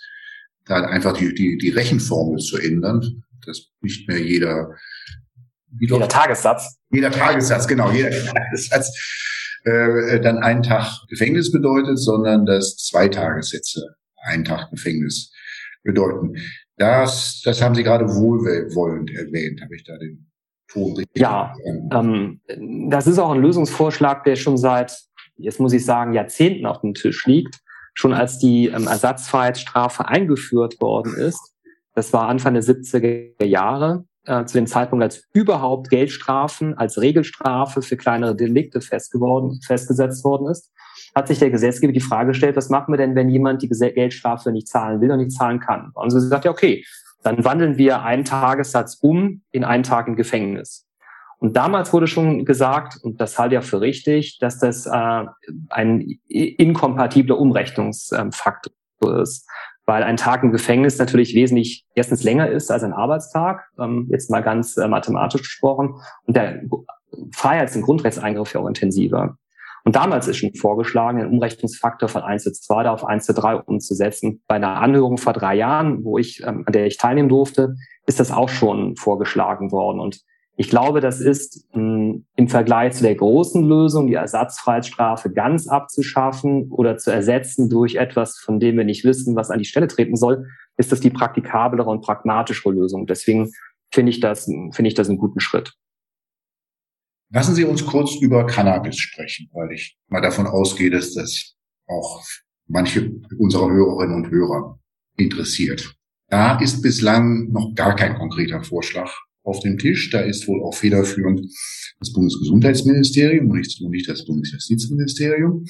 [0.65, 4.75] da einfach die, die, die Rechenformel zu ändern, dass nicht mehr jeder
[5.79, 6.77] jeder Tagessatz.
[6.89, 8.91] Jeder Tagessatz, genau, jeder Tagessatz
[9.63, 15.31] äh, dann einen Tag Gefängnis bedeutet, sondern dass zwei Tagessätze einen Tag Gefängnis
[15.83, 16.35] bedeuten.
[16.77, 20.29] Das, das haben Sie gerade wohlwollend erwähnt, habe ich da den
[20.67, 21.53] Ton richtig Ja,
[21.91, 22.41] ähm,
[22.89, 24.97] das ist auch ein Lösungsvorschlag, der schon seit,
[25.37, 27.59] jetzt muss ich sagen, Jahrzehnten auf dem Tisch liegt.
[27.93, 31.55] Schon als die ähm, Ersatzfreiheitsstrafe eingeführt worden ist,
[31.95, 37.81] das war Anfang der 70er Jahre, äh, zu dem Zeitpunkt, als überhaupt Geldstrafen als Regelstrafe
[37.81, 40.71] für kleinere Delikte festgeworden, festgesetzt worden ist,
[41.15, 44.51] hat sich der Gesetzgeber die Frage gestellt, was machen wir denn, wenn jemand die Geldstrafe
[44.51, 45.91] nicht zahlen will und nicht zahlen kann?
[45.93, 46.83] Und so gesagt, ja, okay,
[47.23, 50.85] dann wandeln wir einen Tagessatz um in einen Tag im Gefängnis.
[51.39, 55.25] Und damals wurde schon gesagt, und das halte ich ja für richtig, dass das äh,
[55.69, 58.73] ein inkompatibler Umrechnungsfaktor
[59.21, 59.47] ist
[59.87, 64.29] weil ein Tag im Gefängnis natürlich wesentlich erstens länger ist als ein Arbeitstag, ähm, jetzt
[64.29, 65.95] mal ganz äh, mathematisch gesprochen,
[66.25, 66.61] und der
[67.31, 69.37] Freiheits- und Grundrechtseingriff ja auch intensiver.
[69.85, 73.55] Und damals ist schon vorgeschlagen, den Umrechnungsfaktor von 1 zu 2 auf 1 zu 3
[73.55, 74.43] umzusetzen.
[74.45, 78.19] Bei einer Anhörung vor drei Jahren, wo ich, ähm, an der ich teilnehmen durfte, ist
[78.19, 80.01] das auch schon vorgeschlagen worden.
[80.01, 80.19] Und
[80.59, 85.67] ich glaube, das ist mh, hm, im Vergleich zu der großen Lösung, die Ersatzfreiheitsstrafe ganz
[85.67, 89.87] abzuschaffen oder zu ersetzen durch etwas, von dem wir nicht wissen, was an die Stelle
[89.87, 93.05] treten soll, ist das die praktikablere und pragmatischere Lösung.
[93.05, 93.51] Deswegen
[93.91, 95.73] finde ich das, finde ich das einen guten Schritt.
[97.29, 102.23] Lassen Sie uns kurz über Cannabis sprechen, weil ich mal davon ausgehe, dass das auch
[102.67, 104.79] manche unserer Hörerinnen und Hörer
[105.17, 105.95] interessiert.
[106.29, 109.11] Da ist bislang noch gar kein konkreter Vorschlag
[109.47, 110.09] auf dem Tisch.
[110.09, 111.41] Da ist wohl auch federführend
[111.99, 115.65] das Bundesgesundheitsministerium, nicht, nicht das Bundesjustizministerium.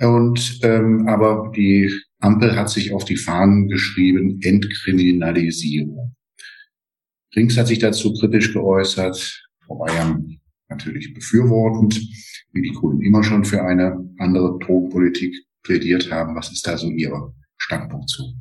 [0.00, 6.14] Und ähm, aber die Ampel hat sich auf die Fahnen geschrieben, Entkriminalisierung.
[7.32, 12.00] Links hat sich dazu kritisch geäußert, Frau Bayern natürlich befürwortend,
[12.52, 16.34] wie die Grünen immer schon für eine andere Drogenpolitik plädiert haben.
[16.34, 17.12] Was ist da so Ihr
[17.58, 18.34] Standpunkt zu?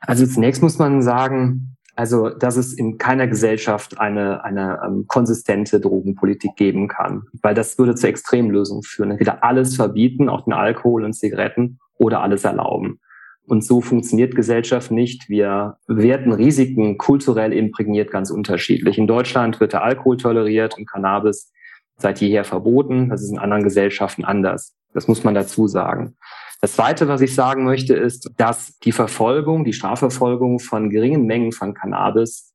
[0.00, 5.78] Also zunächst muss man sagen, also, dass es in keiner Gesellschaft eine, eine ähm, konsistente
[5.78, 9.10] Drogenpolitik geben kann, weil das würde zur Extremlösung führen.
[9.10, 12.98] Entweder alles verbieten, auch den Alkohol und Zigaretten, oder alles erlauben.
[13.46, 15.28] Und so funktioniert Gesellschaft nicht.
[15.28, 18.98] Wir werten Risiken kulturell imprägniert ganz unterschiedlich.
[18.98, 21.52] In Deutschland wird der Alkohol toleriert und Cannabis
[21.96, 23.08] seit jeher verboten.
[23.08, 24.74] Das ist in anderen Gesellschaften anders.
[24.94, 26.16] Das muss man dazu sagen.
[26.60, 31.52] Das Zweite, was ich sagen möchte, ist, dass die Verfolgung, die Strafverfolgung von geringen Mengen
[31.52, 32.52] von Cannabis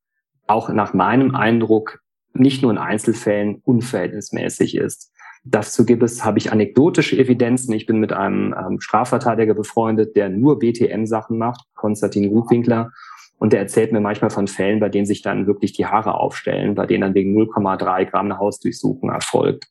[0.47, 1.99] auch nach meinem Eindruck
[2.33, 5.11] nicht nur in Einzelfällen unverhältnismäßig ist.
[5.43, 7.73] Dazu gibt es, habe ich anekdotische Evidenzen.
[7.73, 12.91] Ich bin mit einem ähm, Strafverteidiger befreundet, der nur BTM-Sachen macht, Konstantin Gutwinkler.
[13.39, 16.75] Und der erzählt mir manchmal von Fällen, bei denen sich dann wirklich die Haare aufstellen,
[16.75, 19.67] bei denen dann wegen 0,3 Gramm eine Hausdurchsuchung erfolgt.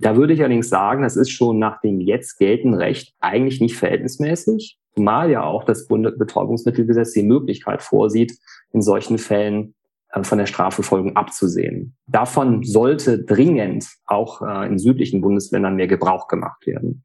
[0.00, 3.76] Da würde ich allerdings sagen, das ist schon nach dem jetzt geltenden Recht eigentlich nicht
[3.76, 8.32] verhältnismäßig, zumal ja auch das Bundesbetäubungsmittelgesetz die Möglichkeit vorsieht,
[8.72, 9.74] in solchen Fällen
[10.12, 11.96] äh, von der Strafverfolgung abzusehen.
[12.06, 17.04] Davon sollte dringend auch äh, in südlichen Bundesländern mehr Gebrauch gemacht werden.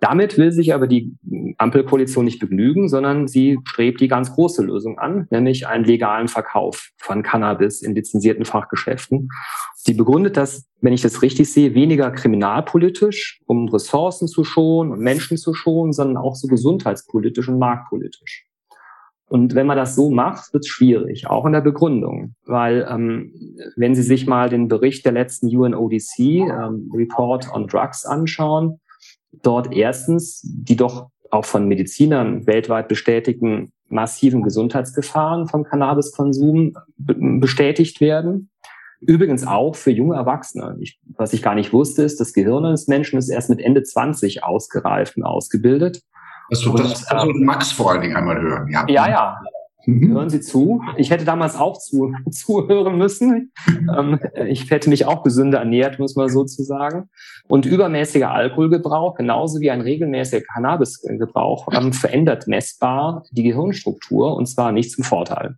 [0.00, 1.14] Damit will sich aber die
[1.56, 6.90] Ampelkoalition nicht begnügen, sondern sie strebt die ganz große Lösung an, nämlich einen legalen Verkauf
[6.98, 9.28] von Cannabis in lizenzierten Fachgeschäften.
[9.74, 15.00] Sie begründet das, wenn ich das richtig sehe, weniger kriminalpolitisch, um Ressourcen zu schonen und
[15.00, 18.46] Menschen zu schonen, sondern auch so gesundheitspolitisch und marktpolitisch.
[19.28, 22.34] Und wenn man das so macht, wird es schwierig, auch in der Begründung.
[22.44, 23.32] Weil ähm,
[23.74, 28.80] wenn Sie sich mal den Bericht der letzten UNODC, ähm, Report on Drugs, anschauen,
[29.42, 38.50] dort erstens die doch auch von Medizinern weltweit bestätigten massiven Gesundheitsgefahren vom Cannabiskonsum bestätigt werden.
[39.00, 40.76] Übrigens auch für junge Erwachsene.
[40.80, 43.82] Ich, was ich gar nicht wusste, ist, das Gehirn des Menschen ist erst mit Ende
[43.82, 46.02] 20 ausgereift und ausgebildet.
[46.50, 48.68] Das, das, das also Max vor allen Dingen einmal hören.
[48.70, 49.08] Ja, ja.
[49.08, 49.40] ja.
[49.86, 50.12] Mhm.
[50.12, 50.82] Hören Sie zu.
[50.96, 53.52] Ich hätte damals auch zu, zuhören müssen.
[53.96, 57.08] ähm, ich hätte mich auch gesünder ernährt, muss man so zu sagen.
[57.48, 64.72] Und übermäßiger Alkoholgebrauch, genauso wie ein regelmäßiger Cannabisgebrauch, ähm, verändert messbar die Gehirnstruktur und zwar
[64.72, 65.56] nicht zum Vorteil.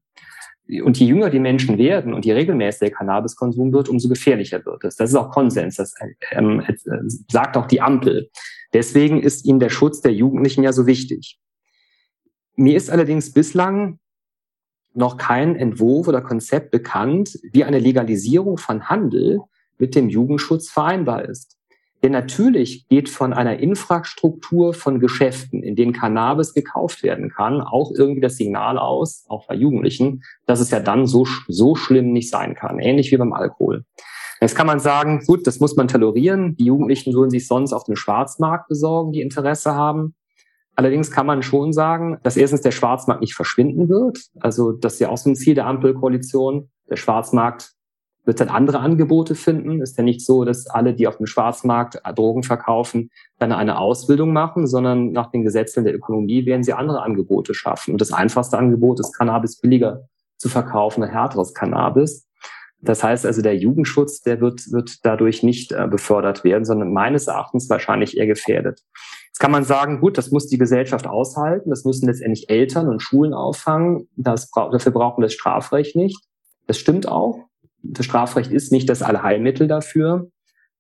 [0.85, 4.97] Und je jünger die Menschen werden und je regelmäßiger Cannabiskonsum wird, umso gefährlicher wird es.
[4.97, 5.77] Das ist auch Konsens.
[5.77, 5.95] Das
[6.33, 6.75] ähm, äh,
[7.31, 8.29] sagt auch die Ampel.
[8.75, 11.39] Deswegen ist ihnen der Schutz der Jugendlichen ja so wichtig.
[12.57, 13.99] Mir ist allerdings bislang
[14.99, 19.41] noch kein Entwurf oder Konzept bekannt, wie eine Legalisierung von Handel
[19.79, 21.57] mit dem Jugendschutz vereinbar ist.
[22.03, 27.91] Denn natürlich geht von einer Infrastruktur von Geschäften, in denen Cannabis gekauft werden kann, auch
[27.93, 32.31] irgendwie das Signal aus, auch bei Jugendlichen, dass es ja dann so, so schlimm nicht
[32.31, 32.79] sein kann.
[32.79, 33.85] Ähnlich wie beim Alkohol.
[34.41, 36.55] Jetzt kann man sagen, gut, das muss man tolerieren.
[36.57, 40.15] Die Jugendlichen würden sich sonst auf dem Schwarzmarkt besorgen, die Interesse haben.
[40.79, 44.21] Allerdings kann man schon sagen, dass erstens der Schwarzmarkt nicht verschwinden wird.
[44.39, 46.71] Also das ist ja auch so ein Ziel der Ampelkoalition.
[46.89, 47.73] Der Schwarzmarkt
[48.25, 49.83] wird dann andere Angebote finden.
[49.83, 53.11] Ist ja nicht so, dass alle, die auf dem Schwarzmarkt Drogen verkaufen,
[53.41, 57.91] dann eine Ausbildung machen, sondern nach den Gesetzen der Ökonomie werden sie andere Angebote schaffen.
[57.91, 62.29] Und das einfachste Angebot ist, Cannabis billiger zu verkaufen, ein härteres Cannabis.
[62.81, 67.27] Das heißt also, der Jugendschutz, der wird, wird dadurch nicht äh, befördert werden, sondern meines
[67.27, 68.85] Erachtens wahrscheinlich eher gefährdet.
[69.39, 73.01] Jetzt kann man sagen, gut, das muss die Gesellschaft aushalten, das müssen letztendlich Eltern und
[73.01, 76.19] Schulen auffangen, das, dafür brauchen wir das Strafrecht nicht.
[76.67, 77.45] Das stimmt auch.
[77.81, 80.29] Das Strafrecht ist nicht das Allheilmittel dafür.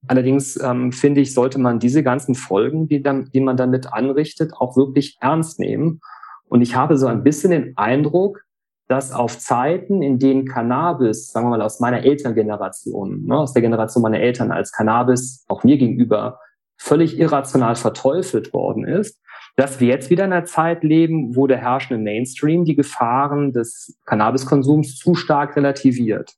[0.08, 4.52] Allerdings ähm, finde ich, sollte man diese ganzen Folgen, die, dann, die man damit anrichtet,
[4.54, 6.00] auch wirklich ernst nehmen.
[6.48, 8.40] Und ich habe so ein bisschen den Eindruck,
[8.88, 13.62] dass auf Zeiten, in denen Cannabis, sagen wir mal aus meiner Elterngeneration, ne, aus der
[13.62, 16.40] Generation meiner Eltern, als Cannabis auch mir gegenüber
[16.78, 19.20] völlig irrational verteufelt worden ist,
[19.56, 23.98] dass wir jetzt wieder in einer Zeit leben, wo der herrschende Mainstream die Gefahren des
[24.06, 26.34] Cannabiskonsums zu stark relativiert.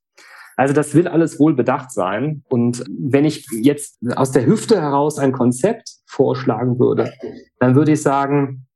[0.57, 2.44] Also das will alles wohl bedacht sein.
[2.48, 7.12] Und wenn ich jetzt aus der Hüfte heraus ein Konzept vorschlagen würde,
[7.59, 8.66] dann würde ich sagen,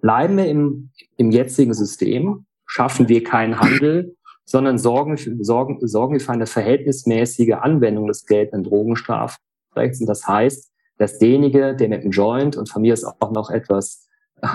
[0.00, 6.20] bleiben wir im, im jetzigen System, schaffen wir keinen Handel, sondern sorgen, sorgen, sorgen wir
[6.20, 10.00] für eine verhältnismäßige Anwendung des geltenden Drogenstrafrechts.
[10.00, 13.50] Und das heißt, dass derjenige, der mit dem Joint und von mir ist auch noch
[13.50, 14.08] etwas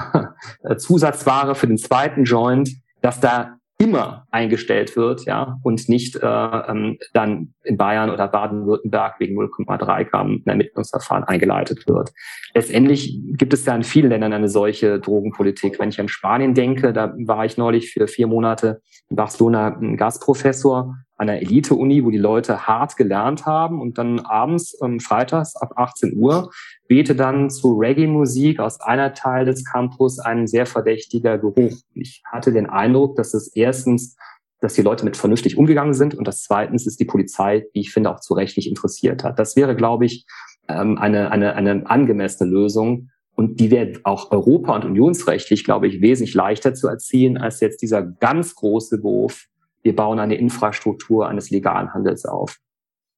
[0.77, 2.71] Zusatzware für den zweiten Joint,
[3.01, 9.21] dass da immer eingestellt wird, ja, und nicht äh, ähm, dann in Bayern oder Baden-Württemberg
[9.21, 12.11] wegen 0,3 Gramm ein Ermittlungsverfahren eingeleitet wird.
[12.53, 15.79] Letztendlich gibt es ja in vielen Ländern eine solche Drogenpolitik.
[15.79, 20.97] Wenn ich an Spanien denke, da war ich neulich für vier Monate in Barcelona Gastprofessor
[21.19, 25.73] an einer Elite-Uni, wo die Leute hart gelernt haben und dann abends, ähm, freitags ab
[25.75, 26.49] 18 Uhr,
[26.87, 31.75] wehte dann zu Reggae-Musik aus einer Teil des Campus ein sehr verdächtiger Geruch.
[31.93, 34.15] Ich hatte den Eindruck, dass es erstens,
[34.61, 37.91] dass die Leute mit vernünftig umgegangen sind und das zweitens ist die Polizei, wie ich
[37.91, 39.39] finde, auch zu Recht nicht interessiert hat.
[39.39, 40.25] Das wäre, glaube ich,
[40.69, 46.01] ähm, eine, eine, eine angemessene Lösung, und die wäre auch europa- und unionsrechtlich, glaube ich,
[46.01, 49.48] wesentlich leichter zu erzielen als jetzt dieser ganz große Wurf
[49.83, 52.57] wir bauen eine Infrastruktur eines legalen Handels auf.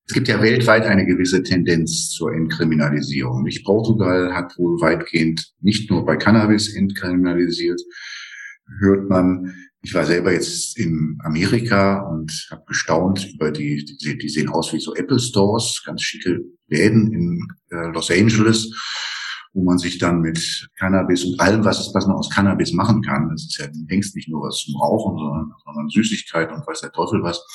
[0.08, 3.43] Es gibt ja weltweit eine gewisse Tendenz zur Entkriminalisierung.
[3.43, 7.82] Nicht Portugal hat wohl weitgehend nicht nur bei Cannabis entkriminalisiert,
[8.80, 9.56] hört man.
[9.84, 14.71] Ich war selber jetzt in Amerika und habe gestaunt über die, die, die sehen aus
[14.74, 18.69] wie so Apple Stores, ganz schicke Läden in äh, Los Angeles
[19.54, 23.30] wo man sich dann mit Cannabis und allem, was, was man aus Cannabis machen kann,
[23.30, 26.92] das ist ja längst nicht nur was zum Rauchen, sondern, sondern Süßigkeit und weiß der
[26.92, 27.46] Teufel was,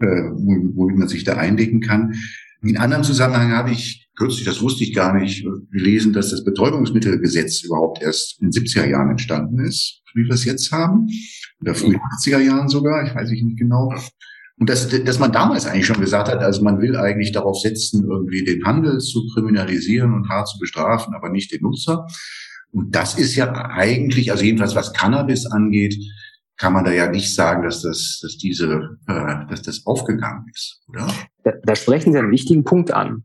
[0.00, 2.14] äh, wo, wo man sich da eindecken kann.
[2.62, 7.62] In anderem Zusammenhang habe ich kürzlich, das wusste ich gar nicht, gelesen, dass das Betäubungsmittelgesetz
[7.62, 11.08] überhaupt erst in den 70er Jahren entstanden ist, wie wir es jetzt haben.
[11.60, 13.92] Oder frühen 80er Jahren sogar, ich weiß nicht genau.
[14.58, 18.08] Und dass, dass man damals eigentlich schon gesagt hat, also man will eigentlich darauf setzen,
[18.08, 22.06] irgendwie den Handel zu kriminalisieren und hart zu bestrafen, aber nicht den Nutzer.
[22.70, 25.96] Und das ist ja eigentlich, also jedenfalls was Cannabis angeht,
[26.56, 30.82] kann man da ja nicht sagen, dass das, dass diese, äh, dass das aufgegangen ist,
[30.88, 31.08] oder?
[31.42, 33.24] Da, da sprechen Sie einen wichtigen Punkt an.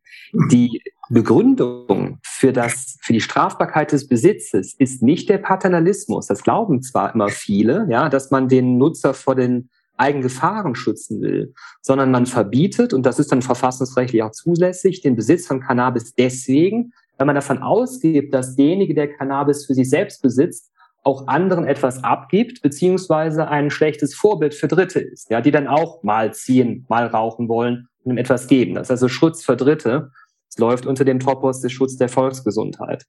[0.52, 6.28] Die Begründung für das, für die Strafbarkeit des Besitzes ist nicht der Paternalismus.
[6.28, 11.22] Das glauben zwar immer viele, ja, dass man den Nutzer vor den eigenen Gefahren schützen
[11.22, 16.14] will, sondern man verbietet, und das ist dann verfassungsrechtlich auch zulässig, den Besitz von Cannabis
[16.16, 20.72] deswegen, weil man davon ausgeht, dass derjenige, der Cannabis für sich selbst besitzt,
[21.04, 26.04] auch anderen etwas abgibt, beziehungsweise ein schlechtes Vorbild für Dritte ist, ja, die dann auch
[26.04, 28.76] mal ziehen, mal rauchen wollen und ihm etwas geben.
[28.76, 30.12] Das ist also Schutz für Dritte.
[30.50, 33.06] Es läuft unter dem Topos des Schutz der Volksgesundheit.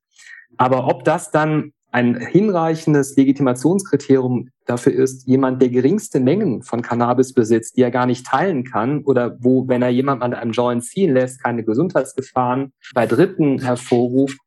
[0.57, 7.33] Aber ob das dann ein hinreichendes Legitimationskriterium dafür ist, jemand, der geringste Mengen von Cannabis
[7.33, 10.85] besitzt, die er gar nicht teilen kann, oder wo, wenn er jemand an einem Joint
[10.85, 14.39] ziehen lässt, keine Gesundheitsgefahren bei Dritten hervorruft,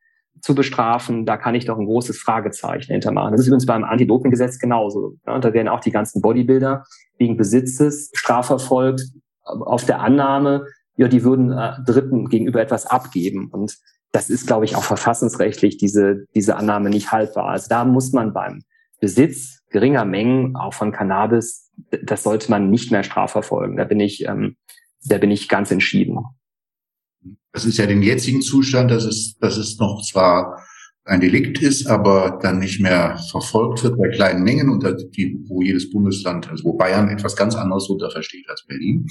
[0.43, 3.31] zu bestrafen, da kann ich doch ein großes Fragezeichen hintermachen.
[3.31, 5.15] Das ist übrigens beim Anti-Doping-Gesetz genauso.
[5.25, 6.83] Ja, da werden auch die ganzen Bodybuilder
[7.17, 9.03] wegen Besitzes strafverfolgt
[9.45, 10.65] auf der Annahme,
[10.97, 13.49] ja, die würden äh, Dritten gegenüber etwas abgeben.
[13.51, 13.77] Und
[14.13, 17.49] das ist, glaube ich, auch verfassungsrechtlich diese, diese Annahme nicht haltbar.
[17.49, 18.61] Also da muss man beim
[19.01, 21.71] Besitz geringer Mengen, auch von Cannabis,
[22.03, 23.75] das sollte man nicht mehr strafverfolgen.
[23.75, 24.55] Da bin ich, ähm,
[25.03, 26.19] da bin ich ganz entschieden.
[27.51, 30.63] Das ist ja den jetzigen Zustand, dass es, dass es noch zwar
[31.05, 34.85] ein Delikt ist, aber dann nicht mehr verfolgt wird bei kleinen Mengen und
[35.17, 39.07] die, wo jedes Bundesland, also wo Bayern etwas ganz anderes darunter versteht als Berlin.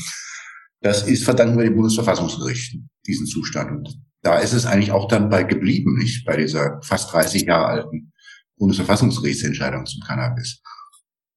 [0.81, 3.99] Das ist verdanken wir den Bundesverfassungsgerichten, diesen Zustand.
[4.23, 8.13] Da ist es eigentlich auch dann bei geblieben, nicht bei dieser fast 30 Jahre alten
[8.57, 10.63] Bundesverfassungsgerichtsentscheidung zum Cannabis.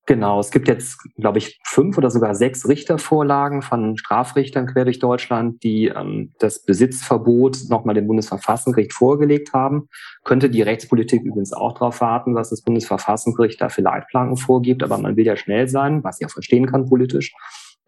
[0.08, 5.00] Genau, es gibt jetzt, glaube ich, fünf oder sogar sechs Richtervorlagen von Strafrichtern quer durch
[5.00, 9.90] Deutschland, die ähm, das Besitzverbot nochmal dem Bundesverfassungsgericht vorgelegt haben.
[10.24, 15.00] Könnte die Rechtspolitik übrigens auch darauf warten, was das Bundesverfassungsgericht da für Leitplanken vorgibt, aber
[15.00, 17.34] man will ja schnell sein, was ich auch verstehen kann politisch.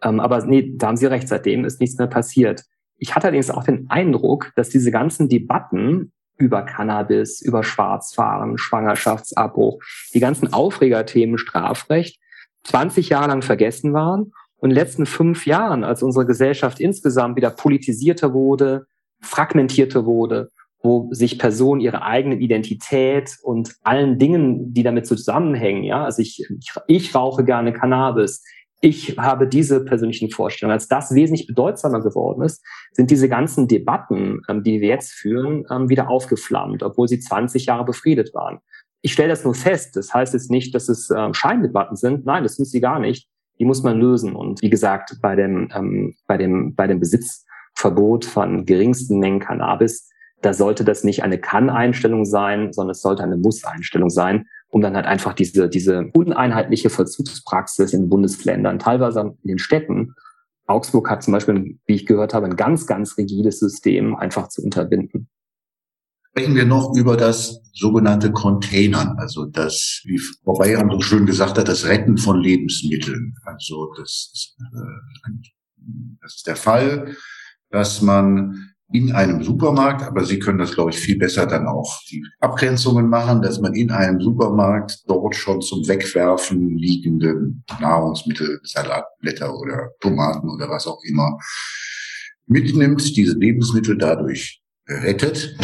[0.01, 2.63] Ähm, aber nee, da haben Sie recht, seitdem ist nichts mehr passiert.
[2.97, 9.81] Ich hatte allerdings auch den Eindruck, dass diese ganzen Debatten über Cannabis, über Schwarzfahren, Schwangerschaftsabbruch,
[10.13, 12.19] die ganzen Aufregerthemen Strafrecht
[12.63, 14.31] 20 Jahre lang vergessen waren.
[14.57, 18.87] Und in den letzten fünf Jahren, als unsere Gesellschaft insgesamt wieder politisierter wurde,
[19.21, 20.49] fragmentierter wurde,
[20.81, 26.43] wo sich Personen ihre eigene Identität und allen Dingen, die damit zusammenhängen, ja, also ich,
[26.59, 28.43] ich, ich rauche gerne Cannabis,
[28.79, 30.73] ich habe diese persönlichen Vorstellungen.
[30.73, 35.65] Als das wesentlich bedeutsamer geworden ist, sind diese ganzen Debatten, ähm, die wir jetzt führen,
[35.71, 38.59] ähm, wieder aufgeflammt, obwohl sie 20 Jahre befriedet waren.
[39.01, 39.95] Ich stelle das nur fest.
[39.95, 42.25] Das heißt jetzt nicht, dass es ähm, Scheindebatten sind.
[42.25, 43.27] Nein, das sind sie gar nicht.
[43.59, 44.35] Die muss man lösen.
[44.35, 50.09] Und wie gesagt, bei dem, ähm, bei dem, bei dem Besitzverbot von geringsten Mengen Cannabis,
[50.43, 54.45] da sollte das nicht eine Kann-Einstellung sein, sondern es sollte eine Muss-Einstellung sein
[54.77, 60.13] um dann halt einfach diese, diese uneinheitliche Vollzugspraxis in Bundesländern, teilweise in den Städten,
[60.67, 64.61] Augsburg hat zum Beispiel, wie ich gehört habe, ein ganz, ganz rigides System einfach zu
[64.61, 65.29] unterbinden.
[66.29, 71.57] Sprechen wir noch über das sogenannte Containern, also das, wie Frau Bayern so schön gesagt
[71.57, 73.33] hat, das Retten von Lebensmitteln.
[73.45, 75.31] Also das, äh,
[76.21, 77.15] das ist der Fall,
[77.71, 82.01] dass man in einem Supermarkt, aber Sie können das, glaube ich, viel besser dann auch
[82.09, 89.53] die Abgrenzungen machen, dass man in einem Supermarkt dort schon zum Wegwerfen liegende Nahrungsmittel, Salatblätter
[89.53, 91.37] oder Tomaten oder was auch immer
[92.45, 95.57] mitnimmt, diese Lebensmittel dadurch rettet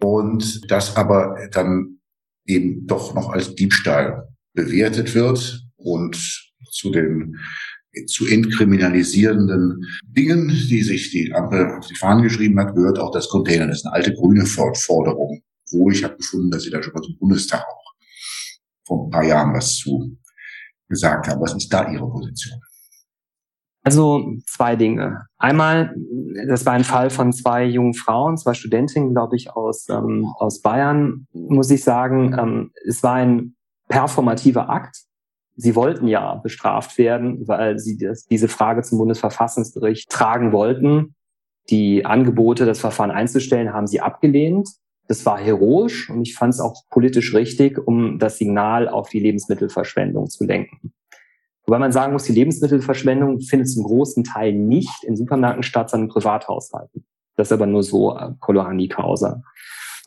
[0.00, 1.98] und das aber dann
[2.46, 6.16] eben doch noch als Diebstahl bewertet wird und
[6.70, 7.36] zu den
[8.06, 13.28] zu entkriminalisierenden Dingen, die sich die Ampel auf die Fahnen geschrieben hat, gehört auch das
[13.28, 13.66] Container.
[13.66, 15.42] Das ist eine alte grüne Forderung.
[15.72, 17.92] Wo ich habe gefunden, dass sie da schon mal zum Bundestag auch
[18.86, 20.16] vor ein paar Jahren was zu
[20.88, 21.40] gesagt haben.
[21.40, 22.60] Was ist da Ihre Position?
[23.82, 25.26] Also zwei Dinge.
[25.38, 25.94] Einmal,
[26.48, 30.60] das war ein Fall von zwei jungen Frauen, zwei Studentinnen, glaube ich, aus, ähm, aus
[30.60, 32.34] Bayern, muss ich sagen.
[32.36, 33.54] Ähm, es war ein
[33.88, 35.05] performativer Akt
[35.56, 41.14] sie wollten ja bestraft werden, weil sie das, diese Frage zum Bundesverfassungsgericht tragen wollten.
[41.70, 44.68] Die Angebote, das Verfahren einzustellen, haben sie abgelehnt.
[45.08, 49.20] Das war heroisch und ich fand es auch politisch richtig, um das Signal auf die
[49.20, 50.92] Lebensmittelverschwendung zu lenken.
[51.66, 56.08] Wobei man sagen muss, die Lebensmittelverschwendung findet zum großen Teil nicht in Supermärkten statt, sondern
[56.08, 57.04] in Privathaushalten.
[57.36, 59.42] Das ist aber nur so äh, Colorani Causa.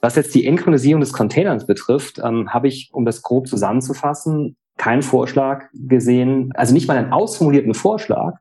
[0.01, 5.03] Was jetzt die Entkolonisierung des Containers betrifft, ähm, habe ich, um das grob zusammenzufassen, keinen
[5.03, 8.33] Vorschlag gesehen, also nicht mal einen ausformulierten Vorschlag,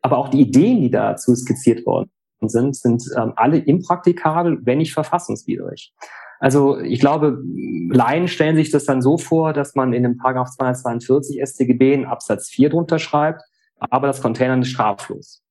[0.00, 2.10] Aber auch die Ideen, die dazu skizziert worden
[2.40, 5.92] sind, sind ähm, alle impraktikabel, wenn nicht verfassungswidrig.
[6.38, 7.42] Also ich glaube,
[7.90, 12.04] Laien stellen sich das dann so vor, dass man in dem Paragraph 242 StGB in
[12.04, 13.42] Absatz 4 drunter schreibt,
[13.80, 15.42] aber das Containern ist straflos.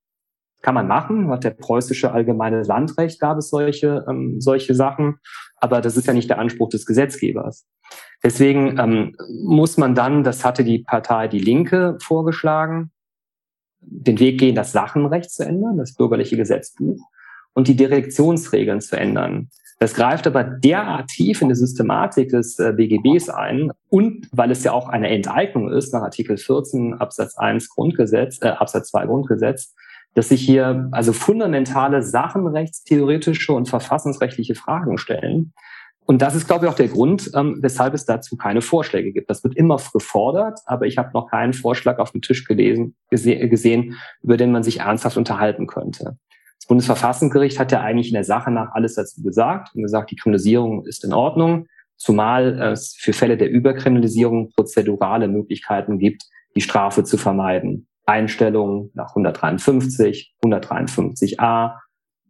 [0.62, 5.20] Kann man machen, hat der preußische allgemeine Landrecht gab es solche, ähm, solche Sachen,
[5.58, 7.68] aber das ist ja nicht der Anspruch des Gesetzgebers.
[8.24, 12.92] Deswegen ähm, muss man dann, das hatte die Partei Die Linke vorgeschlagen,
[13.80, 17.00] den Weg gehen, das Sachenrecht zu ändern, das bürgerliche Gesetzbuch
[17.54, 19.50] und die Direktionsregeln zu ändern.
[19.80, 24.64] Das greift aber derart tief in die Systematik des äh, BGBs ein und weil es
[24.64, 29.76] ja auch eine Enteignung ist nach Artikel 14 Absatz 1 Grundgesetz, äh, Absatz 2 Grundgesetz,
[30.18, 35.54] dass sich hier also fundamentale sachenrechtstheoretische und verfassungsrechtliche Fragen stellen.
[36.08, 39.30] Und das ist, glaube ich, auch der Grund, ähm, weshalb es dazu keine Vorschläge gibt.
[39.30, 43.48] Das wird immer gefordert, aber ich habe noch keinen Vorschlag auf dem Tisch gelesen, gese
[43.48, 46.18] gesehen, über den man sich ernsthaft unterhalten könnte.
[46.58, 50.16] Das Bundesverfassungsgericht hat ja eigentlich in der Sache nach alles dazu gesagt und gesagt, die
[50.16, 56.24] Kriminalisierung ist in Ordnung, zumal es für Fälle der Überkriminalisierung prozedurale Möglichkeiten gibt,
[56.56, 57.87] die Strafe zu vermeiden.
[58.08, 61.76] Einstellungen nach 153, 153a,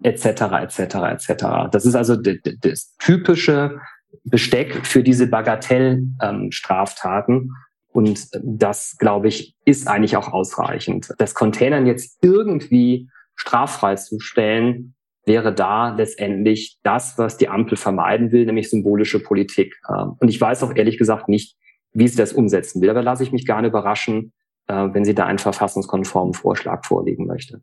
[0.03, 1.69] etc., etc., etc.
[1.71, 3.79] Das ist also das typische
[4.23, 7.35] Besteck für diese Bagatellstraftaten.
[7.35, 7.51] Ähm,
[7.93, 11.09] und das, glaube ich, ist eigentlich auch ausreichend.
[11.17, 14.93] Das Containern jetzt irgendwie straffrei zu stellen,
[15.25, 19.75] wäre da letztendlich das, was die Ampel vermeiden will, nämlich symbolische Politik.
[19.89, 21.55] Ähm, und ich weiß auch ehrlich gesagt nicht,
[21.93, 22.89] wie sie das umsetzen will.
[22.89, 24.33] Aber lasse ich mich gerne überraschen,
[24.67, 27.61] äh, wenn sie da einen verfassungskonformen Vorschlag vorlegen möchte.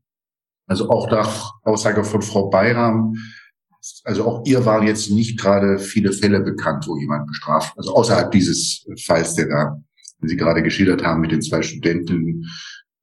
[0.67, 3.15] Also auch nach Aussage von Frau Bayram,
[4.05, 8.31] also auch ihr waren jetzt nicht gerade viele Fälle bekannt, wo jemand bestraft, also außerhalb
[8.31, 9.83] dieses Falls, der da,
[10.23, 12.47] den Sie gerade geschildert haben mit den zwei Studenten,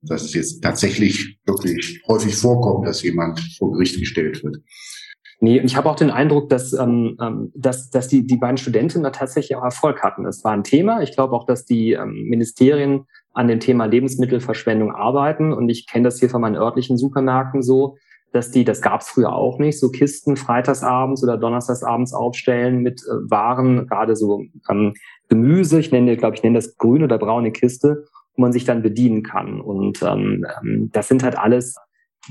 [0.02, 4.58] dass es jetzt tatsächlich wirklich häufig vorkommt, dass jemand vor Gericht gestellt wird.
[5.44, 9.12] Nee, ich habe auch den Eindruck, dass, ähm, ähm, dass, dass die, die beiden Studentinnen
[9.12, 10.26] tatsächlich auch Erfolg hatten.
[10.28, 11.02] Es war ein Thema.
[11.02, 15.52] Ich glaube auch, dass die ähm, Ministerien an dem Thema Lebensmittelverschwendung arbeiten.
[15.52, 17.98] Und ich kenne das hier von meinen örtlichen Supermärkten so,
[18.32, 23.02] dass die, das gab es früher auch nicht, so Kisten freitagsabends oder donnerstagsabends aufstellen mit
[23.02, 24.94] äh, Waren, gerade so ähm,
[25.28, 28.84] Gemüse, ich nenne, glaube ich, nenne das grüne oder braune Kiste, wo man sich dann
[28.84, 29.60] bedienen kann.
[29.60, 31.78] Und ähm, ähm, das sind halt alles,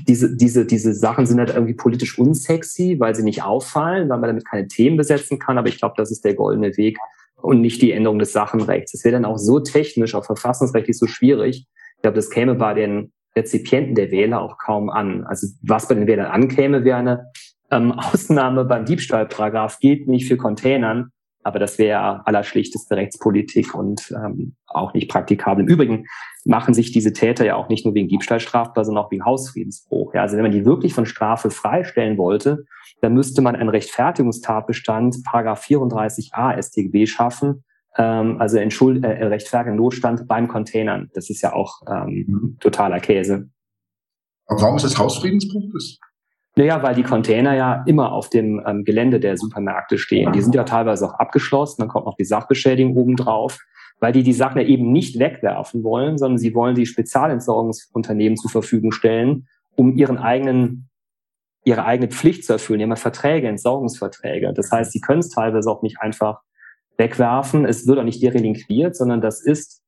[0.07, 4.29] diese, diese, diese Sachen sind halt irgendwie politisch unsexy, weil sie nicht auffallen, weil man
[4.29, 5.57] damit keine Themen besetzen kann.
[5.57, 6.97] Aber ich glaube, das ist der goldene Weg,
[7.41, 8.93] und nicht die Änderung des Sachenrechts.
[8.93, 11.67] Es wäre dann auch so technisch, auch verfassungsrechtlich so schwierig.
[11.95, 15.23] Ich glaube, das käme bei den Rezipienten der Wähler auch kaum an.
[15.25, 17.31] Also was bei den Wählern ankäme, wäre eine
[17.71, 21.11] ähm, Ausnahme beim Diebstahlparagraph gilt nicht für Containern,
[21.43, 25.63] aber das wäre allerschlichteste Rechtspolitik und ähm, auch nicht praktikabel.
[25.63, 26.05] Im Übrigen
[26.45, 30.13] machen sich diese Täter ja auch nicht nur wegen Diebstahl strafbar, sondern auch wegen Hausfriedensbruch.
[30.13, 32.65] Ja, also wenn man die wirklich von Strafe freistellen wollte,
[33.01, 37.63] dann müsste man einen Rechtfertigungstatbestand, Paragraph 34a StGB schaffen,
[37.97, 41.09] ähm, also Entschuld äh, rechtfertigen Notstand beim Containern.
[41.13, 42.57] Das ist ja auch ähm, mhm.
[42.59, 43.49] totaler Käse.
[44.45, 45.71] Aber warum ist das Hausfriedensbruch?
[45.73, 45.97] Das
[46.61, 50.31] naja, weil die Container ja immer auf dem ähm, Gelände der Supermärkte stehen.
[50.31, 53.57] Die sind ja teilweise auch abgeschlossen, dann kommt noch die Sachbeschädigung obendrauf,
[53.99, 58.51] weil die die Sachen ja eben nicht wegwerfen wollen, sondern sie wollen die Spezialentsorgungsunternehmen zur
[58.51, 60.87] Verfügung stellen, um ihren eigenen
[61.63, 62.77] ihre eigene Pflicht zu erfüllen.
[62.77, 64.53] Die haben ja Verträge, Entsorgungsverträge.
[64.53, 66.41] Das heißt, sie können es teilweise auch nicht einfach
[66.97, 67.65] wegwerfen.
[67.65, 69.81] Es wird auch nicht derelinquiert, sondern das ist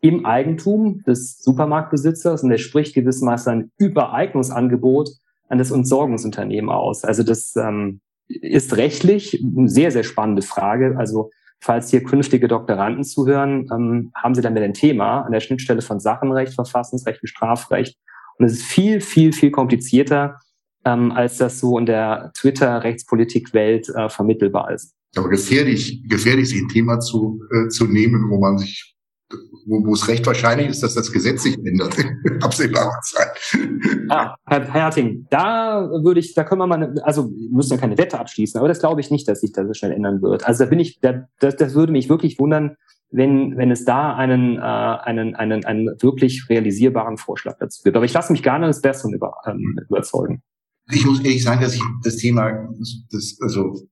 [0.00, 5.10] im Eigentum des Supermarktbesitzers und der spricht gewissermaßen ein Übereignungsangebot
[5.48, 7.04] an das Entsorgungsunternehmen aus.
[7.04, 10.96] Also das ähm, ist rechtlich eine sehr, sehr spannende Frage.
[10.98, 11.30] Also
[11.60, 16.00] falls hier künftige Doktoranden zuhören, ähm, haben sie damit ein Thema an der Schnittstelle von
[16.00, 17.96] Sachenrecht, Verfassungsrecht und Strafrecht.
[18.38, 20.38] Und es ist viel, viel, viel komplizierter,
[20.84, 24.94] ähm, als das so in der Twitter-Rechtspolitik-Welt äh, vermittelbar ist.
[25.16, 28.95] Aber gefährlich, gefährlich, sich ein Thema zu, äh, zu nehmen, wo man sich
[29.66, 33.38] wo, wo es recht wahrscheinlich ist, dass das Gesetz sich ändert in absehbarer Zeit.
[34.08, 37.98] Ah, Herr Herting, da würde ich, da können wir mal, also wir müssen ja keine
[37.98, 40.46] Wette abschließen, aber das glaube ich nicht, dass sich das so schnell ändern wird.
[40.46, 42.76] Also da bin ich, da, das, das würde mich wirklich wundern,
[43.10, 47.96] wenn, wenn es da einen, äh, einen, einen, einen wirklich realisierbaren Vorschlag dazu gibt.
[47.96, 50.42] Aber ich lasse mich gerne des Besseren über, ähm, überzeugen.
[50.92, 52.68] Ich muss ehrlich sagen, dass ich das Thema,
[53.10, 53.88] das, also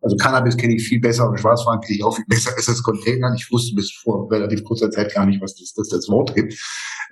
[0.00, 2.82] also Cannabis kenne ich viel besser und Schwarzfahren kenne ich auch viel besser als das
[2.82, 3.34] Container.
[3.36, 6.54] Ich wusste bis vor relativ kurzer Zeit gar nicht, was das, das, das Wort gibt.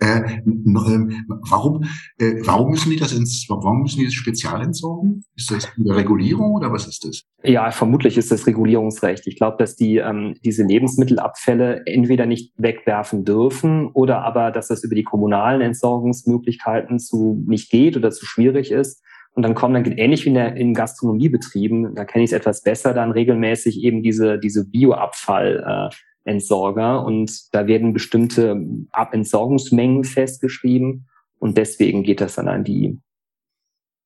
[0.01, 1.85] Äh, ähm, warum,
[2.19, 5.25] äh, warum müssen die das ins, warum müssen die das spezial entsorgen?
[5.37, 7.23] Ist das eine Regulierung oder was ist das?
[7.43, 9.27] Ja, vermutlich ist das Regulierungsrecht.
[9.27, 14.85] Ich glaube, dass die ähm, diese Lebensmittelabfälle entweder nicht wegwerfen dürfen oder aber, dass das
[14.85, 19.03] über die kommunalen Entsorgungsmöglichkeiten zu nicht geht oder zu schwierig ist.
[19.37, 22.63] Und dann kommen dann ähnlich wie in, der, in Gastronomiebetrieben, da kenne ich es etwas
[22.63, 28.61] besser, dann regelmäßig eben diese, diese Bioabfall, äh, Entsorger und da werden bestimmte
[28.91, 31.07] Abentsorgungsmengen festgeschrieben
[31.39, 32.99] und deswegen geht das dann an die.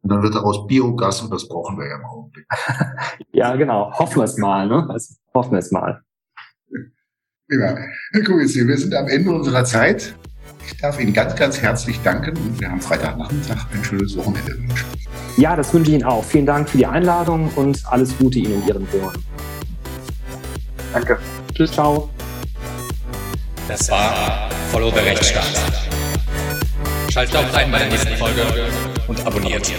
[0.03, 2.47] Und dann wird daraus Biogas und das brauchen wir ja im Augenblick.
[3.33, 3.93] ja, genau.
[3.93, 4.87] Hoffen wir es mal, ne?
[4.91, 6.03] Also, hoffen wir es mal.
[7.49, 7.77] Ja.
[8.13, 10.15] Herr Kubitzi, wir sind am Ende unserer Zeit.
[10.71, 14.87] Ich darf Ihnen ganz, ganz herzlich danken und wir haben Freitagnachmittag ein schönes Wochenende wünschen.
[15.37, 16.25] Ja, das wünsche ich Ihnen auch.
[16.25, 19.25] Vielen Dank für die Einladung und alles Gute Ihnen und Ihren Hörern.
[20.93, 21.19] Danke.
[21.55, 22.09] Tschüss, ciao.
[23.69, 25.45] Das war Follow the Rechtsstaat.
[27.11, 28.43] Schaltet auch rein bei der nächsten Folge
[29.07, 29.71] und abonniert.